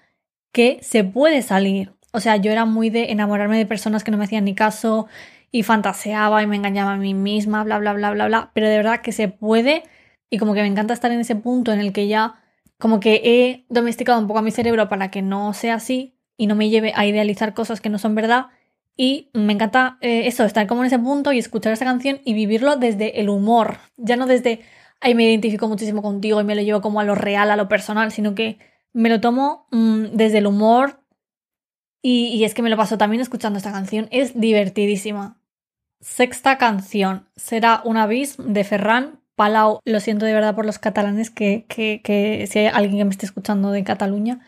que 0.52 0.78
se 0.82 1.04
puede 1.04 1.42
salir. 1.42 1.92
O 2.12 2.20
sea, 2.20 2.36
yo 2.36 2.50
era 2.50 2.64
muy 2.64 2.90
de 2.90 3.10
enamorarme 3.12 3.58
de 3.58 3.66
personas 3.66 4.04
que 4.04 4.10
no 4.10 4.18
me 4.18 4.24
hacían 4.24 4.44
ni 4.44 4.54
caso 4.54 5.06
y 5.50 5.62
fantaseaba 5.62 6.42
y 6.42 6.46
me 6.46 6.56
engañaba 6.56 6.92
a 6.92 6.96
mí 6.96 7.14
misma, 7.14 7.64
bla, 7.64 7.78
bla, 7.78 7.92
bla, 7.92 8.10
bla, 8.12 8.26
bla. 8.26 8.50
Pero 8.54 8.68
de 8.68 8.76
verdad 8.76 9.00
que 9.02 9.12
se 9.12 9.28
puede 9.28 9.82
y 10.30 10.38
como 10.38 10.54
que 10.54 10.62
me 10.62 10.68
encanta 10.68 10.94
estar 10.94 11.12
en 11.12 11.20
ese 11.20 11.36
punto 11.36 11.72
en 11.72 11.80
el 11.80 11.92
que 11.92 12.08
ya 12.08 12.42
como 12.78 13.00
que 13.00 13.20
he 13.24 13.66
domesticado 13.68 14.20
un 14.20 14.26
poco 14.26 14.40
a 14.40 14.42
mi 14.42 14.50
cerebro 14.50 14.88
para 14.88 15.10
que 15.10 15.22
no 15.22 15.52
sea 15.54 15.74
así 15.74 16.16
y 16.36 16.46
no 16.46 16.54
me 16.54 16.68
lleve 16.68 16.92
a 16.94 17.06
idealizar 17.06 17.54
cosas 17.54 17.80
que 17.80 17.88
no 17.88 17.98
son 17.98 18.14
verdad. 18.14 18.46
Y 18.96 19.30
me 19.34 19.52
encanta 19.52 19.98
eh, 20.00 20.26
eso, 20.26 20.44
estar 20.44 20.66
como 20.66 20.82
en 20.82 20.86
ese 20.86 20.98
punto 20.98 21.32
y 21.32 21.38
escuchar 21.38 21.72
esa 21.72 21.84
canción 21.84 22.20
y 22.24 22.34
vivirlo 22.34 22.76
desde 22.76 23.20
el 23.20 23.28
humor, 23.28 23.78
ya 23.96 24.16
no 24.16 24.26
desde, 24.26 24.60
ahí 25.06 25.14
me 25.14 25.24
identifico 25.24 25.68
muchísimo 25.68 26.02
contigo 26.02 26.40
y 26.40 26.44
me 26.44 26.56
lo 26.56 26.62
llevo 26.62 26.80
como 26.80 26.98
a 26.98 27.04
lo 27.04 27.14
real, 27.14 27.50
a 27.50 27.56
lo 27.56 27.68
personal, 27.68 28.10
sino 28.10 28.34
que 28.34 28.58
me 28.92 29.08
lo 29.08 29.20
tomo 29.20 29.68
mm, 29.70 30.06
desde 30.14 30.38
el 30.38 30.46
humor 30.46 31.00
y, 32.02 32.44
es 32.44 32.54
que 32.54 32.62
me 32.62 32.70
lo 32.70 32.76
paso 32.76 32.98
también 32.98 33.20
escuchando 33.20 33.56
esta 33.56 33.72
canción, 33.72 34.08
es 34.12 34.38
divertidísima. 34.38 35.40
Sexta 36.00 36.56
canción 36.56 37.28
será 37.34 37.82
una 37.84 38.06
bis 38.06 38.36
de 38.38 38.62
Ferran 38.62 39.20
Palau. 39.34 39.80
Lo 39.84 39.98
siento 39.98 40.24
de 40.24 40.32
verdad 40.32 40.54
por 40.54 40.66
los 40.66 40.78
catalanes 40.78 41.30
que, 41.30 41.66
que, 41.68 42.48
si 42.48 42.58
hay 42.60 42.66
alguien 42.66 42.98
que 42.98 43.04
me 43.04 43.10
esté 43.10 43.26
escuchando 43.26 43.72
de 43.72 43.82
Cataluña, 43.82 44.40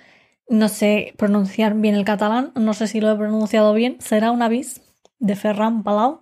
no 0.48 0.68
sé 0.68 1.14
pronunciar 1.16 1.74
bien 1.74 1.94
el 1.96 2.04
catalán, 2.04 2.52
no 2.54 2.74
sé 2.74 2.86
si 2.86 3.00
lo 3.00 3.10
he 3.10 3.16
pronunciado 3.16 3.74
bien, 3.74 3.96
será 4.00 4.30
una 4.30 4.48
bis 4.48 4.80
de 5.18 5.34
Ferran 5.36 5.82
Palau. 5.82 6.20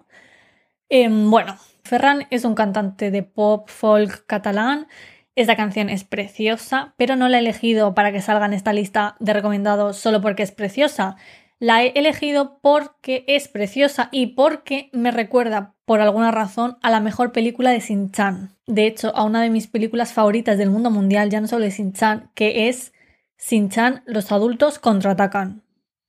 Em, 0.89 1.31
bueno, 1.31 1.57
Ferran 1.87 2.27
es 2.31 2.45
un 2.45 2.55
cantante 2.55 3.11
de 3.11 3.23
pop 3.23 3.69
folk 3.69 4.27
catalán. 4.27 4.89
Esta 5.35 5.57
canción 5.57 5.89
es 5.89 6.05
preciosa, 6.05 6.95
pero 6.97 7.17
no 7.17 7.29
la 7.29 7.37
he 7.37 7.41
elegido 7.41 7.95
para 7.95 8.13
que 8.13 8.21
salga 8.21 8.47
en 8.47 8.53
esta 8.53 8.73
lista 8.73 9.17
de 9.21 9.33
recomendados 9.33 9.97
solo 9.97 10.21
porque 10.21 10.43
es 10.43 10.53
preciosa. 10.53 11.17
La 11.59 11.83
he 11.83 11.93
elegido 11.99 12.59
porque 12.61 13.25
es 13.29 13.49
preciosa 13.49 14.09
y 14.13 14.29
porque 14.29 14.91
me 14.93 15.11
recuerda, 15.11 15.75
por 15.87 16.01
alguna 16.01 16.31
razón, 16.31 16.77
a 16.83 16.91
la 16.91 17.01
mejor 17.01 17.33
película 17.33 17.71
de 17.71 17.81
Sin-Chan. 17.81 18.57
De 18.67 18.87
hecho, 18.87 19.17
a 19.17 19.25
una 19.25 19.41
de 19.41 19.49
mis 19.51 19.67
películas 19.67 20.13
favoritas 20.13 20.59
del 20.59 20.71
mundo 20.71 20.91
mundial, 20.91 21.31
ya 21.31 21.41
no 21.41 21.47
solo 21.47 21.65
de 21.65 21.71
Sin-Chan, 21.71 22.31
que 22.35 22.69
es 22.69 22.93
Sin-Chan, 23.39 24.03
los 24.07 24.33
adultos 24.33 24.79
contraatacan. 24.79 25.63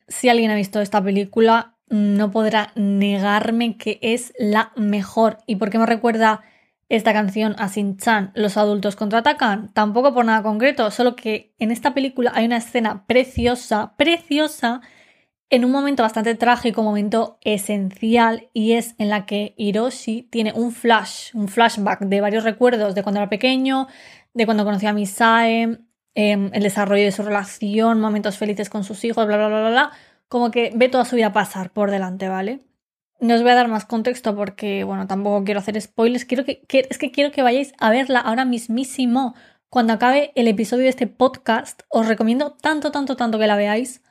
Si 0.09 0.27
alguien 0.27 0.51
ha 0.51 0.55
visto 0.55 0.81
esta 0.81 1.01
película, 1.01 1.76
no 1.89 2.31
podrá 2.31 2.71
negarme 2.75 3.77
que 3.77 3.99
es 4.01 4.33
la 4.37 4.71
mejor. 4.75 5.39
¿Y 5.45 5.55
por 5.55 5.69
qué 5.69 5.79
me 5.79 5.85
recuerda 5.85 6.41
esta 6.89 7.13
canción 7.13 7.55
a 7.57 7.69
Sin-Chan? 7.69 8.31
Los 8.35 8.57
adultos 8.57 8.95
contraatacan. 8.95 9.73
Tampoco 9.73 10.13
por 10.13 10.25
nada 10.25 10.43
concreto, 10.43 10.91
solo 10.91 11.15
que 11.15 11.53
en 11.59 11.71
esta 11.71 11.93
película 11.93 12.31
hay 12.33 12.45
una 12.45 12.57
escena 12.57 13.05
preciosa, 13.07 13.95
preciosa, 13.97 14.81
en 15.49 15.63
un 15.63 15.71
momento 15.71 16.03
bastante 16.03 16.35
trágico, 16.35 16.83
momento 16.83 17.39
esencial, 17.41 18.49
y 18.51 18.73
es 18.73 18.95
en 18.97 19.09
la 19.09 19.25
que 19.25 19.53
Hiroshi 19.57 20.23
tiene 20.23 20.51
un 20.53 20.73
flash, 20.73 21.29
un 21.33 21.47
flashback 21.47 22.01
de 22.01 22.19
varios 22.19 22.43
recuerdos 22.43 22.95
de 22.95 23.03
cuando 23.03 23.21
era 23.21 23.29
pequeño, 23.29 23.87
de 24.33 24.45
cuando 24.45 24.65
conoció 24.65 24.89
a 24.89 24.93
Misae, 24.93 25.87
Em, 26.19 26.49
el 26.51 26.63
desarrollo 26.63 27.03
de 27.03 27.11
su 27.11 27.21
relación, 27.21 28.01
momentos 28.01 28.37
felices 28.39 28.71
con 28.71 28.83
sus 28.83 29.03
hijos, 29.03 29.27
bla, 29.27 29.37
bla, 29.37 29.49
bla, 29.49 29.59
bla, 29.59 29.69
bla, 29.69 29.91
como 30.27 30.51
que 30.51 30.71
ve 30.75 30.89
toda 30.89 31.05
su 31.05 31.15
vida 31.15 31.33
pasar 31.33 31.71
por 31.71 31.91
delante, 31.91 32.29
¿vale? 32.29 32.67
No 33.19 33.33
os 33.33 33.41
voy 33.41 33.51
a 33.51 33.55
dar 33.55 33.67
más 33.67 33.85
contexto 33.85 34.35
porque, 34.35 34.83
bueno, 34.83 35.07
tampoco 35.07 35.43
quiero 35.43 35.59
hacer 35.59 35.79
spoilers. 35.81 36.25
Quiero 36.25 36.45
que, 36.45 36.63
es 36.69 36.97
que 36.97 37.11
quiero 37.11 37.31
que 37.31 37.41
vayáis 37.41 37.73
a 37.79 37.89
verla 37.89 38.19
ahora 38.19 38.45
mismísimo. 38.45 39.33
Cuando 39.69 39.93
acabe 39.93 40.31
el 40.35 40.47
episodio 40.47 40.83
de 40.83 40.89
este 40.89 41.07
podcast, 41.07 41.81
os 41.89 42.07
recomiendo 42.07 42.51
tanto, 42.61 42.91
tanto, 42.91 43.15
tanto 43.15 43.39
que 43.39 43.47
la 43.47 43.55
veáis. 43.55 44.03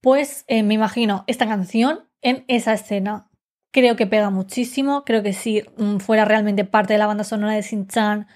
Pues 0.00 0.44
eh, 0.46 0.62
me 0.62 0.74
imagino 0.74 1.24
esta 1.26 1.46
canción 1.48 2.08
en 2.22 2.44
esa 2.46 2.74
escena. 2.74 3.28
Creo 3.72 3.96
que 3.96 4.06
pega 4.06 4.30
muchísimo. 4.30 5.04
Creo 5.04 5.24
que 5.24 5.32
si 5.32 5.64
mm, 5.76 5.96
fuera 5.96 6.24
realmente 6.24 6.64
parte 6.64 6.92
de 6.92 7.00
la 7.00 7.08
banda 7.08 7.24
sonora 7.24 7.54
de 7.54 7.62
Shin-Chan, 7.62 8.28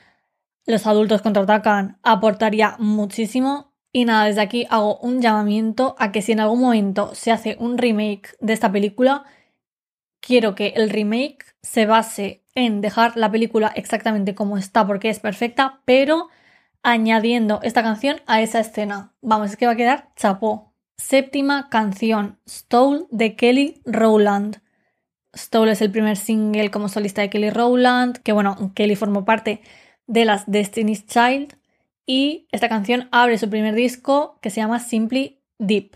los 0.66 0.86
adultos 0.86 1.22
contraatacan 1.22 1.98
aportaría 2.02 2.74
muchísimo. 2.78 3.67
Y 3.98 4.04
nada, 4.04 4.26
desde 4.26 4.42
aquí 4.42 4.64
hago 4.70 5.00
un 5.00 5.20
llamamiento 5.20 5.96
a 5.98 6.12
que 6.12 6.22
si 6.22 6.30
en 6.30 6.38
algún 6.38 6.60
momento 6.60 7.16
se 7.16 7.32
hace 7.32 7.56
un 7.58 7.78
remake 7.78 8.36
de 8.38 8.52
esta 8.52 8.70
película, 8.70 9.24
quiero 10.20 10.54
que 10.54 10.68
el 10.76 10.88
remake 10.88 11.44
se 11.62 11.84
base 11.84 12.44
en 12.54 12.80
dejar 12.80 13.16
la 13.16 13.28
película 13.28 13.72
exactamente 13.74 14.36
como 14.36 14.56
está 14.56 14.86
porque 14.86 15.08
es 15.08 15.18
perfecta, 15.18 15.80
pero 15.84 16.28
añadiendo 16.84 17.58
esta 17.64 17.82
canción 17.82 18.20
a 18.28 18.40
esa 18.40 18.60
escena. 18.60 19.14
Vamos, 19.20 19.50
es 19.50 19.56
que 19.56 19.66
va 19.66 19.72
a 19.72 19.76
quedar 19.76 20.10
chapó. 20.14 20.72
Séptima 20.96 21.68
canción, 21.68 22.38
Stole 22.48 23.06
de 23.10 23.34
Kelly 23.34 23.82
Rowland. 23.84 24.62
Stole 25.36 25.72
es 25.72 25.82
el 25.82 25.90
primer 25.90 26.16
single 26.16 26.70
como 26.70 26.88
solista 26.88 27.20
de 27.20 27.30
Kelly 27.30 27.50
Rowland, 27.50 28.18
que 28.18 28.30
bueno, 28.30 28.70
Kelly 28.76 28.94
formó 28.94 29.24
parte 29.24 29.60
de 30.06 30.24
las 30.24 30.48
Destiny's 30.48 31.04
Child 31.04 31.57
y 32.08 32.48
esta 32.50 32.70
canción 32.70 33.06
abre 33.12 33.36
su 33.36 33.50
primer 33.50 33.74
disco 33.74 34.38
que 34.40 34.48
se 34.48 34.62
llama 34.62 34.80
Simply 34.80 35.42
Deep. 35.58 35.90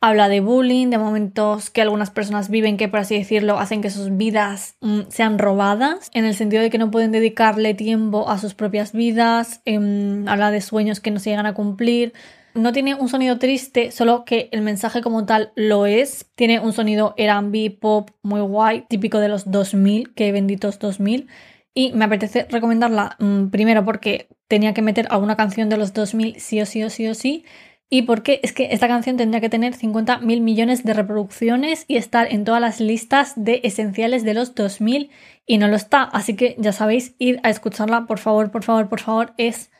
Habla 0.00 0.28
de 0.28 0.38
bullying, 0.38 0.90
de 0.90 0.98
momentos 0.98 1.70
que 1.70 1.82
algunas 1.82 2.10
personas 2.10 2.48
viven 2.48 2.76
que, 2.76 2.86
por 2.86 3.00
así 3.00 3.18
decirlo, 3.18 3.58
hacen 3.58 3.82
que 3.82 3.90
sus 3.90 4.16
vidas 4.16 4.76
mm, 4.80 5.00
sean 5.08 5.40
robadas, 5.40 6.08
en 6.14 6.24
el 6.24 6.36
sentido 6.36 6.62
de 6.62 6.70
que 6.70 6.78
no 6.78 6.92
pueden 6.92 7.10
dedicarle 7.10 7.74
tiempo 7.74 8.30
a 8.30 8.38
sus 8.38 8.54
propias 8.54 8.92
vidas, 8.92 9.60
em, 9.64 10.28
habla 10.28 10.52
de 10.52 10.60
sueños 10.60 11.00
que 11.00 11.10
no 11.10 11.18
se 11.18 11.30
llegan 11.30 11.46
a 11.46 11.54
cumplir. 11.54 12.12
No 12.54 12.72
tiene 12.72 12.94
un 12.94 13.08
sonido 13.08 13.40
triste, 13.40 13.90
solo 13.90 14.24
que 14.24 14.48
el 14.52 14.60
mensaje 14.62 15.00
como 15.02 15.26
tal 15.26 15.50
lo 15.56 15.86
es. 15.86 16.26
Tiene 16.36 16.60
un 16.60 16.72
sonido 16.72 17.14
R&B 17.16 17.76
pop 17.80 18.10
muy 18.22 18.40
guay, 18.40 18.84
típico 18.88 19.18
de 19.18 19.28
los 19.28 19.50
2000, 19.50 20.14
que 20.14 20.30
benditos 20.30 20.78
2000 20.78 21.26
y 21.74 21.92
me 21.92 22.06
apetece 22.06 22.46
recomendarla 22.50 23.16
mm, 23.18 23.48
primero 23.48 23.84
porque 23.84 24.28
tenía 24.48 24.74
que 24.74 24.82
meter 24.82 25.06
alguna 25.10 25.36
canción 25.36 25.68
de 25.68 25.76
los 25.76 25.92
2000 25.92 26.40
sí 26.40 26.60
o 26.60 26.66
sí 26.66 26.82
o 26.82 26.90
sí 26.90 27.08
o 27.08 27.14
sí. 27.14 27.44
Y 27.90 28.02
porque 28.02 28.40
es 28.42 28.52
que 28.52 28.68
esta 28.72 28.86
canción 28.86 29.16
tendría 29.16 29.40
que 29.40 29.48
tener 29.48 29.72
50 29.72 30.18
mil 30.18 30.42
millones 30.42 30.84
de 30.84 30.92
reproducciones 30.92 31.86
y 31.88 31.96
estar 31.96 32.30
en 32.30 32.44
todas 32.44 32.60
las 32.60 32.80
listas 32.80 33.32
de 33.36 33.60
esenciales 33.64 34.24
de 34.24 34.34
los 34.34 34.54
2000 34.54 35.10
y 35.46 35.58
no 35.58 35.68
lo 35.68 35.76
está. 35.76 36.02
Así 36.02 36.36
que 36.36 36.54
ya 36.58 36.72
sabéis, 36.72 37.14
ir 37.18 37.40
a 37.44 37.50
escucharla, 37.50 38.06
por 38.06 38.18
favor, 38.18 38.50
por 38.50 38.62
favor, 38.62 38.88
por 38.90 39.00
favor. 39.00 39.32
Es 39.38 39.70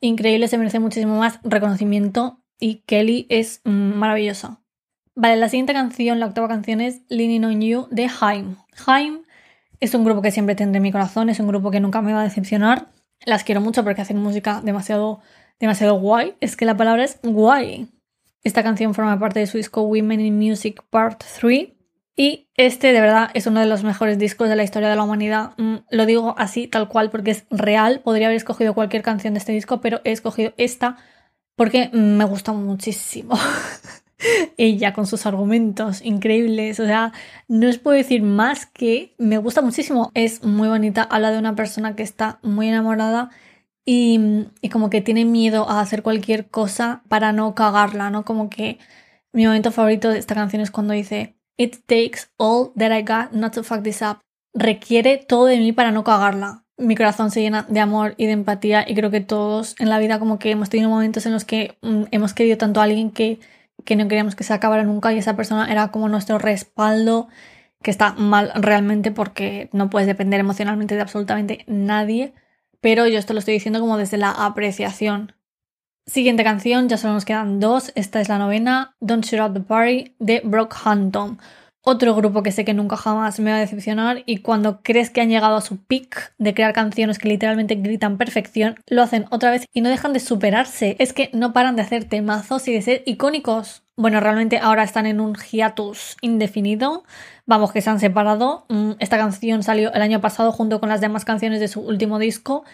increíble, 0.00 0.46
se 0.46 0.58
merece 0.58 0.78
muchísimo 0.78 1.18
más 1.18 1.40
reconocimiento 1.42 2.40
y 2.60 2.82
Kelly 2.86 3.26
es 3.30 3.62
mm, 3.64 3.94
maravillosa. 3.94 4.60
Vale, 5.16 5.36
la 5.36 5.48
siguiente 5.48 5.72
canción, 5.72 6.20
la 6.20 6.26
octava 6.26 6.46
canción 6.46 6.80
es 6.80 7.00
Leaning 7.08 7.44
on 7.46 7.60
You 7.60 7.88
de 7.90 8.08
Haim. 8.20 8.56
Haim 8.86 9.22
es 9.80 9.94
un 9.94 10.04
grupo 10.04 10.22
que 10.22 10.30
siempre 10.30 10.54
tendré 10.54 10.78
en 10.78 10.82
mi 10.82 10.92
corazón, 10.92 11.28
es 11.28 11.40
un 11.40 11.48
grupo 11.48 11.70
que 11.70 11.80
nunca 11.80 12.02
me 12.02 12.12
va 12.12 12.20
a 12.20 12.24
decepcionar. 12.24 12.88
Las 13.24 13.44
quiero 13.44 13.60
mucho 13.60 13.84
porque 13.84 14.02
hacen 14.02 14.18
música 14.18 14.60
demasiado, 14.62 15.20
demasiado 15.58 15.94
guay. 15.98 16.34
Es 16.40 16.56
que 16.56 16.64
la 16.64 16.76
palabra 16.76 17.04
es 17.04 17.18
guay. 17.22 17.88
Esta 18.44 18.62
canción 18.62 18.94
forma 18.94 19.18
parte 19.18 19.40
de 19.40 19.46
su 19.46 19.56
disco 19.56 19.82
Women 19.82 20.20
in 20.20 20.38
Music 20.38 20.82
Part 20.90 21.24
3. 21.40 21.68
Y 22.18 22.48
este 22.54 22.92
de 22.92 23.00
verdad 23.00 23.30
es 23.34 23.46
uno 23.46 23.60
de 23.60 23.66
los 23.66 23.84
mejores 23.84 24.18
discos 24.18 24.48
de 24.48 24.56
la 24.56 24.64
historia 24.64 24.88
de 24.88 24.96
la 24.96 25.02
humanidad. 25.02 25.52
Mm, 25.58 25.76
lo 25.90 26.06
digo 26.06 26.34
así, 26.38 26.66
tal 26.66 26.88
cual, 26.88 27.10
porque 27.10 27.32
es 27.32 27.46
real. 27.50 28.00
Podría 28.00 28.28
haber 28.28 28.36
escogido 28.36 28.74
cualquier 28.74 29.02
canción 29.02 29.34
de 29.34 29.38
este 29.38 29.52
disco, 29.52 29.80
pero 29.80 30.00
he 30.04 30.12
escogido 30.12 30.54
esta 30.56 30.96
porque 31.56 31.90
me 31.92 32.24
gusta 32.24 32.52
muchísimo. 32.52 33.38
ella 34.56 34.92
con 34.92 35.06
sus 35.06 35.26
argumentos 35.26 36.02
increíbles. 36.02 36.80
O 36.80 36.86
sea, 36.86 37.12
no 37.48 37.68
os 37.68 37.78
puedo 37.78 37.96
decir 37.96 38.22
más 38.22 38.66
que 38.66 39.14
me 39.18 39.38
gusta 39.38 39.62
muchísimo. 39.62 40.10
Es 40.14 40.44
muy 40.44 40.68
bonita. 40.68 41.02
Habla 41.02 41.30
de 41.30 41.38
una 41.38 41.54
persona 41.54 41.96
que 41.96 42.02
está 42.02 42.38
muy 42.42 42.68
enamorada 42.68 43.30
y, 43.84 44.46
y, 44.60 44.68
como 44.68 44.90
que 44.90 45.00
tiene 45.00 45.24
miedo 45.24 45.68
a 45.68 45.80
hacer 45.80 46.02
cualquier 46.02 46.48
cosa 46.48 47.02
para 47.08 47.32
no 47.32 47.54
cagarla, 47.54 48.10
¿no? 48.10 48.24
Como 48.24 48.50
que 48.50 48.78
mi 49.32 49.46
momento 49.46 49.70
favorito 49.70 50.10
de 50.10 50.18
esta 50.18 50.34
canción 50.34 50.62
es 50.62 50.70
cuando 50.70 50.92
dice 50.92 51.36
It 51.58 51.76
takes 51.86 52.28
all 52.36 52.72
that 52.76 52.92
I 52.96 53.02
got 53.02 53.32
not 53.32 53.54
to 53.54 53.62
fuck 53.62 53.82
this 53.82 54.02
up. 54.02 54.18
Requiere 54.54 55.18
todo 55.18 55.46
de 55.46 55.58
mí 55.58 55.72
para 55.72 55.90
no 55.90 56.04
cagarla. 56.04 56.64
mi 56.78 56.94
corazón 56.94 57.30
se 57.30 57.40
llena 57.40 57.64
de 57.68 57.80
amor 57.80 58.14
y 58.18 58.26
de 58.26 58.32
empatía 58.32 58.84
y 58.86 58.94
creo 58.94 59.10
que 59.10 59.20
todos 59.20 59.74
en 59.78 59.88
la 59.88 59.98
vida 59.98 60.18
como 60.18 60.38
que 60.38 60.50
hemos 60.50 60.68
tenido 60.68 60.90
momentos 60.90 61.24
en 61.24 61.32
los 61.32 61.44
que 61.44 61.78
mm, 61.82 62.04
hemos 62.10 62.34
querido 62.34 62.58
tanto 62.58 62.80
a 62.80 62.84
alguien 62.84 63.10
que, 63.10 63.40
que 63.84 63.96
no 63.96 64.08
queríamos 64.08 64.34
que 64.34 64.44
se 64.44 64.54
acabara 64.54 64.84
nunca 64.84 65.12
y 65.12 65.18
esa 65.18 65.36
persona 65.36 65.70
era 65.70 65.88
como 65.88 66.08
nuestro 66.08 66.38
respaldo, 66.38 67.28
que 67.82 67.90
está 67.90 68.12
mal 68.14 68.52
realmente 68.54 69.10
porque 69.10 69.68
no 69.72 69.90
puedes 69.90 70.06
depender 70.06 70.40
emocionalmente 70.40 70.94
de 70.94 71.02
absolutamente 71.02 71.64
nadie, 71.66 72.34
pero 72.80 73.06
yo 73.06 73.18
esto 73.18 73.32
lo 73.32 73.38
estoy 73.38 73.54
diciendo 73.54 73.80
como 73.80 73.96
desde 73.96 74.16
la 74.16 74.30
apreciación. 74.30 75.32
Siguiente 76.06 76.44
canción, 76.44 76.88
ya 76.88 76.96
solo 76.96 77.14
nos 77.14 77.24
quedan 77.24 77.58
dos, 77.58 77.92
esta 77.96 78.20
es 78.20 78.28
la 78.28 78.38
novena, 78.38 78.96
Don't 79.00 79.24
Shoot 79.24 79.40
Up 79.40 79.54
the 79.54 79.60
Party 79.60 80.14
de 80.18 80.40
Brockhampton 80.44 81.38
otro 81.88 82.16
grupo 82.16 82.42
que 82.42 82.50
sé 82.50 82.64
que 82.64 82.74
nunca 82.74 82.96
jamás 82.96 83.38
me 83.38 83.52
va 83.52 83.58
a 83.58 83.60
decepcionar 83.60 84.24
y 84.26 84.38
cuando 84.38 84.82
crees 84.82 85.08
que 85.08 85.20
han 85.20 85.28
llegado 85.28 85.54
a 85.54 85.60
su 85.60 85.78
peak 85.78 86.34
de 86.36 86.52
crear 86.52 86.72
canciones 86.72 87.20
que 87.20 87.28
literalmente 87.28 87.76
gritan 87.76 88.18
perfección, 88.18 88.74
lo 88.88 89.02
hacen 89.02 89.26
otra 89.30 89.52
vez 89.52 89.66
y 89.72 89.82
no 89.82 89.88
dejan 89.88 90.12
de 90.12 90.18
superarse. 90.18 90.96
Es 90.98 91.12
que 91.12 91.30
no 91.32 91.52
paran 91.52 91.76
de 91.76 91.82
hacer 91.82 92.04
temazos 92.04 92.66
y 92.66 92.72
de 92.72 92.82
ser 92.82 93.02
icónicos. 93.06 93.84
Bueno, 93.94 94.18
realmente 94.18 94.58
ahora 94.58 94.82
están 94.82 95.06
en 95.06 95.20
un 95.20 95.36
hiatus 95.36 96.16
indefinido. 96.22 97.04
Vamos, 97.46 97.70
que 97.70 97.80
se 97.80 97.88
han 97.88 98.00
separado. 98.00 98.66
Mm, 98.68 98.94
esta 98.98 99.16
canción 99.16 99.62
salió 99.62 99.92
el 99.92 100.02
año 100.02 100.20
pasado 100.20 100.50
junto 100.50 100.80
con 100.80 100.88
las 100.88 101.00
demás 101.00 101.24
canciones 101.24 101.60
de 101.60 101.68
su 101.68 101.82
último 101.82 102.18
disco. 102.18 102.64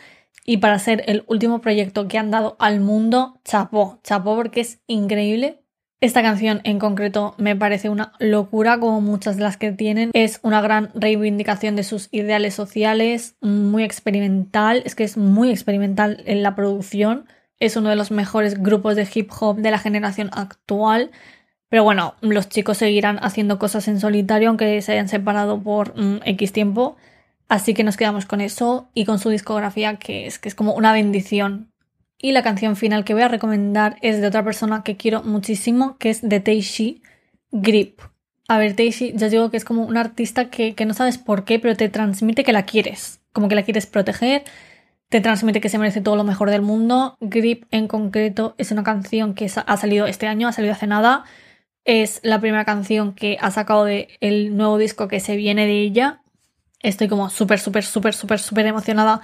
Y 0.47 0.57
para 0.57 0.79
ser 0.79 1.05
el 1.07 1.25
último 1.27 1.61
proyecto 1.61 2.09
que 2.09 2.17
han 2.17 2.31
dado 2.31 2.57
al 2.59 2.81
mundo, 2.81 3.39
chapó, 3.45 4.01
chapó 4.03 4.37
porque 4.37 4.63
es 4.63 4.81
increíble. 4.87 5.62
Esta 6.03 6.21
canción 6.21 6.63
en 6.65 6.81
concreto 6.81 7.37
me 7.39 7.55
parece 7.55 7.89
una 7.89 8.13
locura, 8.19 8.81
como 8.81 9.01
muchas 9.01 9.37
de 9.37 9.45
las 9.45 9.57
que 9.57 9.71
tienen. 9.71 10.11
Es 10.15 10.41
una 10.43 10.61
gran 10.61 10.91
reivindicación 10.95 11.77
de 11.77 11.85
sus 11.85 12.09
ideales 12.11 12.55
sociales, 12.55 13.37
muy 13.41 13.85
experimental. 13.85 14.83
Es 14.85 14.97
que 14.97 15.05
es 15.05 15.17
muy 15.17 15.51
experimental 15.51 16.25
en 16.27 16.43
la 16.43 16.57
producción. 16.57 17.29
Es 17.61 17.77
uno 17.77 17.89
de 17.89 17.95
los 17.95 18.11
mejores 18.11 18.61
grupos 18.61 18.97
de 18.97 19.07
hip 19.15 19.31
hop 19.39 19.59
de 19.59 19.71
la 19.71 19.79
generación 19.79 20.31
actual. 20.33 21.13
Pero 21.69 21.85
bueno, 21.85 22.17
los 22.21 22.49
chicos 22.49 22.79
seguirán 22.79 23.21
haciendo 23.23 23.61
cosas 23.61 23.87
en 23.87 24.01
solitario, 24.01 24.49
aunque 24.49 24.83
se 24.83 24.91
hayan 24.91 25.09
separado 25.09 25.63
por 25.63 25.97
mm, 25.97 26.23
X 26.25 26.53
tiempo. 26.53 26.97
Así 27.49 27.75
que 27.75 27.85
nos 27.85 27.97
quedamos 27.97 28.27
con 28.27 28.41
eso 28.41 28.91
y 28.93 29.05
con 29.05 29.21
su 29.21 29.29
discografía, 29.31 29.95
que 29.99 30.27
es, 30.27 30.41
que 30.41 30.49
es 30.49 30.57
como 30.57 30.75
una 30.75 30.93
bendición 30.93 31.72
y 32.23 32.31
la 32.31 32.43
canción 32.43 32.77
final 32.77 33.05
que 33.05 33.15
voy 33.15 33.25
a 33.25 33.29
recomendar 33.29 33.99
es 34.01 34.21
de 34.21 34.29
otra 34.29 34.45
persona 34.45 34.85
que 34.85 34.97
quiero 34.97 35.25
muchísimo, 35.25 35.99
que 35.99 36.09
es 36.09 36.23
de 36.23 36.39
Teishi, 36.39 37.03
Grip. 37.51 38.01
A 38.49 38.59
ver, 38.59 38.75
Teishi, 38.77 39.13
ya 39.17 39.29
digo 39.29 39.51
que 39.51 39.57
es 39.57 39.65
como 39.65 39.85
un 39.85 39.97
artista 39.97 40.49
que, 40.49 40.75
no 40.87 40.95
sabes 40.95 41.19
por 41.19 41.45
qué, 41.45 41.59
pero 41.59 41.77
te 41.77 41.89
transmite 41.89 42.45
que 42.45 42.53
la 42.53 42.63
quieres, 42.63 43.21
como 43.33 43.49
que 43.49 43.57
la 43.57 43.65
quieres 43.65 43.87
proteger, 43.87 44.45
te 45.09 45.21
transmite 45.21 45.61
que 45.61 45.69
se 45.69 45.79
merece 45.79 46.01
todo 46.01 46.15
lo 46.15 46.23
mejor 46.23 46.49
del 46.51 46.63
mundo. 46.63 47.19
Grip 47.21 47.65
en 47.73 47.89
concreto 47.89 48.55
es 48.57 48.71
una 48.71 48.85
canción 48.85 49.35
que 49.35 49.51
ha 49.67 49.77
salido 49.77 50.07
este 50.07 50.29
año, 50.29 50.47
ha 50.47 50.53
salido 50.53 50.75
hace 50.75 50.87
nada. 50.87 51.25
Es 51.85 52.21
la 52.23 52.41
primera 52.41 52.65
canción 52.65 53.15
que 53.15 53.37
ha 53.41 53.51
sacado 53.51 53.85
del 53.85 54.57
nuevo 54.57 54.79
disco 54.79 55.09
que 55.09 55.19
se 55.19 55.35
viene 55.35 55.67
de 55.67 55.81
ella. 55.81 56.23
Estoy 56.81 57.09
como 57.09 57.31
súper, 57.31 57.59
súper, 57.59 57.85
súper, 57.85 58.15
súper, 58.15 58.39
súper 58.39 58.67
emocionada 58.67 59.21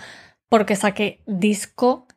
porque 0.48 0.74
saqué 0.74 1.20
disco 1.26 2.07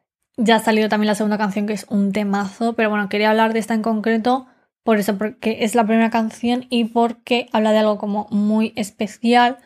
ya 0.41 0.55
ha 0.57 0.59
salido 0.59 0.89
también 0.89 1.07
la 1.07 1.15
segunda 1.15 1.37
canción 1.37 1.67
que 1.67 1.73
es 1.73 1.85
un 1.89 2.11
temazo, 2.11 2.73
pero 2.73 2.89
bueno, 2.89 3.09
quería 3.09 3.29
hablar 3.29 3.53
de 3.53 3.59
esta 3.59 3.73
en 3.73 3.81
concreto 3.81 4.47
por 4.83 4.97
eso, 4.97 5.17
porque 5.17 5.57
es 5.61 5.75
la 5.75 5.85
primera 5.85 6.09
canción 6.09 6.65
y 6.69 6.85
porque 6.85 7.47
habla 7.51 7.71
de 7.71 7.79
algo 7.79 7.99
como 7.99 8.27
muy 8.31 8.73
especial, 8.75 9.59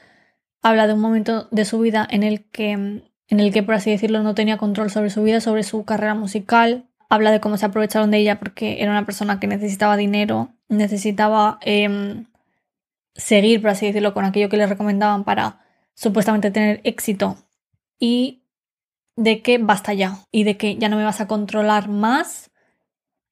habla 0.62 0.88
de 0.88 0.94
un 0.94 1.00
momento 1.00 1.48
de 1.52 1.64
su 1.64 1.80
vida 1.80 2.06
en 2.10 2.24
el 2.24 2.44
que, 2.46 2.72
en 2.72 3.40
el 3.40 3.54
que 3.54 3.64
por 3.64 3.76
así 3.76 3.92
decirlo, 3.92 4.24
no 4.24 4.36
tenía 4.36 4.58
control 4.58 4.90
sobre 4.92 5.10
su 5.10 5.24
vida, 5.24 5.40
sobre 5.40 5.64
su 5.64 5.86
carrera 5.86 6.16
musical, 6.16 6.86
habla 7.10 7.32
de 7.32 7.40
cómo 7.40 7.56
se 7.56 7.66
aprovecharon 7.66 8.12
de 8.12 8.18
ella 8.18 8.40
porque 8.40 8.82
era 8.82 8.92
una 8.92 9.06
persona 9.06 9.40
que 9.40 9.48
necesitaba 9.48 9.96
dinero, 9.96 10.50
necesitaba 10.68 11.60
em, 11.62 12.26
seguir, 13.14 13.62
por 13.62 13.70
así 13.70 13.86
decirlo, 13.86 14.14
con 14.14 14.26
aquello 14.26 14.50
que 14.50 14.58
le 14.58 14.68
recomendaban 14.68 15.24
para 15.24 15.62
supuestamente 15.94 16.52
tener 16.52 16.82
éxito. 16.84 17.38
Y 18.00 18.42
de 19.16 19.42
que 19.42 19.58
basta 19.58 19.94
ya 19.94 20.20
y 20.32 20.44
de 20.44 20.58
que 20.58 20.76
ya 20.78 20.90
no 20.90 20.98
me 20.98 21.04
vas 21.04 21.22
a 21.22 21.28
controlar 21.28 21.90
más. 21.90 22.52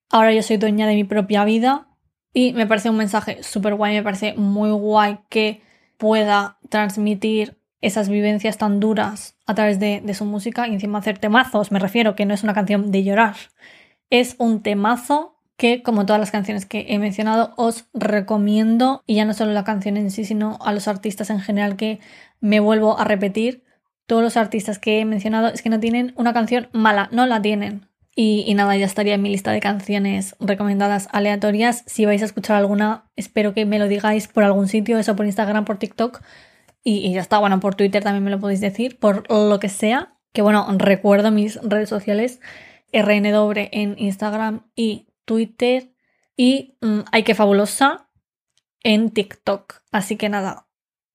Ahora 0.10 0.34
yo 0.34 0.44
soy 0.44 0.58
dueña 0.58 0.88
de 0.88 0.96
mi 0.96 1.04
propia 1.04 1.44
vida 1.46 1.88
y 2.34 2.54
me 2.54 2.68
parece 2.68 2.90
un 2.90 2.98
mensaje 2.98 3.44
súper 3.44 3.76
guay, 3.76 3.96
me 3.96 4.04
parece 4.04 4.34
muy 4.36 4.72
guay 4.72 5.20
que 5.30 5.62
pueda 5.98 6.58
transmitir 6.70 7.60
esas 7.82 8.10
vivencias 8.10 8.58
tan 8.58 8.80
duras 8.80 9.38
a 9.46 9.56
través 9.56 9.80
de, 9.80 10.02
de, 10.02 10.14
su 10.14 10.26
música 10.26 10.68
y 10.68 10.74
encima 10.74 11.00
hacer 11.00 11.18
temazos, 11.18 11.72
me 11.72 11.80
refiero 11.80 12.16
que 12.16 12.26
no 12.26 12.34
es 12.34 12.44
una 12.44 12.54
canción 12.54 12.92
de 12.92 13.04
llorar, 13.04 13.36
es 14.10 14.36
un 14.40 14.64
temazo 14.64 15.34
que 15.58 15.84
como 15.84 16.06
todas 16.06 16.20
las 16.20 16.32
canciones 16.32 16.66
que 16.66 16.88
he 16.90 17.00
mencionado 17.00 17.54
os 17.58 17.86
recomiendo. 17.94 19.04
Y 19.06 19.16
ya 19.16 19.26
no 19.26 19.34
solo 19.34 19.54
la 19.54 19.64
canción 19.64 19.98
en 19.98 20.12
sí, 20.12 20.26
sino 20.26 20.58
a 20.62 20.74
los 20.74 20.88
artistas 20.88 21.30
en 21.30 21.40
general 21.40 21.76
que 21.76 22.00
me 22.40 22.60
vuelvo 22.60 23.00
a 23.00 23.06
repetir 23.06 23.63
todos 24.06 24.22
los 24.22 24.38
artistas 24.38 24.80
que 24.80 25.00
he 25.00 25.06
mencionado 25.06 25.48
es 25.48 25.62
que 25.62 25.70
no 25.70 25.80
tienen 25.80 26.14
una 26.16 26.34
canción 26.34 26.70
mala, 26.72 27.10
no 27.12 27.26
la 27.26 27.42
tienen. 27.42 27.88
Y, 28.16 28.54
nada, 28.54 28.78
ya 28.78 28.86
estaría 28.86 29.16
en 29.16 29.24
mi 29.24 29.30
lista 29.30 29.52
de 29.52 29.60
canciones 29.60 30.36
recomendadas 30.40 31.08
aleatorias. 31.12 31.84
Si 31.88 32.06
vais 32.06 32.22
a 32.22 32.26
escuchar 32.26 32.58
alguna, 32.58 33.10
espero 33.16 33.56
que 33.56 33.66
me 33.66 33.80
lo 33.80 33.88
digáis 33.88 34.28
por 34.28 34.44
algún 34.44 34.68
sitio, 34.68 35.00
eso 35.00 35.16
por 35.16 35.26
Instagram, 35.26 35.66
por 35.66 35.80
TikTok. 35.80 36.22
Y, 36.84 37.12
ya 37.12 37.22
está, 37.22 37.40
bueno, 37.40 37.60
por 37.60 37.74
Twitter 37.74 38.04
también 38.04 38.24
me 38.24 38.30
lo 38.30 38.40
podéis 38.40 38.62
decir, 38.62 39.00
por 39.00 39.32
lo 39.32 39.60
que 39.60 39.70
sea. 39.70 40.16
Que 40.32 40.44
bueno, 40.44 40.68
recuerdo 40.78 41.32
mis 41.32 41.60
redes 41.64 41.90
sociales, 41.90 42.40
RNW 42.92 43.70
en 43.72 43.96
Instagram 43.98 44.68
y 44.76 45.08
Twitter. 45.26 45.92
Y 46.38 46.78
mm, 46.82 47.02
Ay 47.12 47.24
que 47.24 47.34
fabulosa 47.34 48.10
en 48.84 49.10
TikTok. 49.10 49.82
Así 49.92 50.18
que 50.18 50.30
nada, 50.30 50.68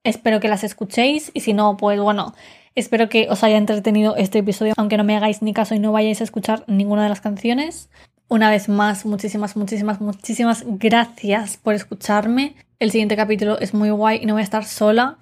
espero 0.02 0.40
que 0.40 0.48
las 0.48 0.64
escuchéis. 0.64 1.30
Y 1.32 1.40
si 1.40 1.52
no, 1.52 1.76
pues 1.76 2.00
bueno, 2.00 2.34
Espero 2.74 3.08
que 3.08 3.28
os 3.30 3.42
haya 3.42 3.56
entretenido 3.56 4.16
este 4.16 4.38
episodio, 4.38 4.74
aunque 4.76 4.96
no 4.96 5.04
me 5.04 5.16
hagáis 5.16 5.42
ni 5.42 5.52
caso 5.52 5.74
y 5.74 5.78
no 5.78 5.92
vayáis 5.92 6.20
a 6.20 6.24
escuchar 6.24 6.64
ninguna 6.66 7.02
de 7.02 7.08
las 7.08 7.20
canciones. 7.20 7.90
Una 8.28 8.50
vez 8.50 8.68
más, 8.68 9.06
muchísimas, 9.06 9.56
muchísimas, 9.56 10.00
muchísimas 10.00 10.64
gracias 10.66 11.56
por 11.56 11.74
escucharme. 11.74 12.56
El 12.78 12.90
siguiente 12.90 13.16
capítulo 13.16 13.58
es 13.58 13.74
muy 13.74 13.90
guay 13.90 14.20
y 14.22 14.26
no 14.26 14.34
voy 14.34 14.42
a 14.42 14.44
estar 14.44 14.64
sola. 14.64 15.18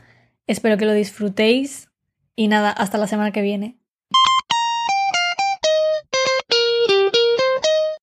Espero 0.47 0.77
que 0.77 0.87
lo 0.87 0.93
disfrutéis. 0.93 1.89
Y 2.35 2.49
nada, 2.49 2.71
hasta 2.71 2.99
la 2.99 3.07
semana 3.07 3.33
que 3.33 3.43
viene. 3.43 3.79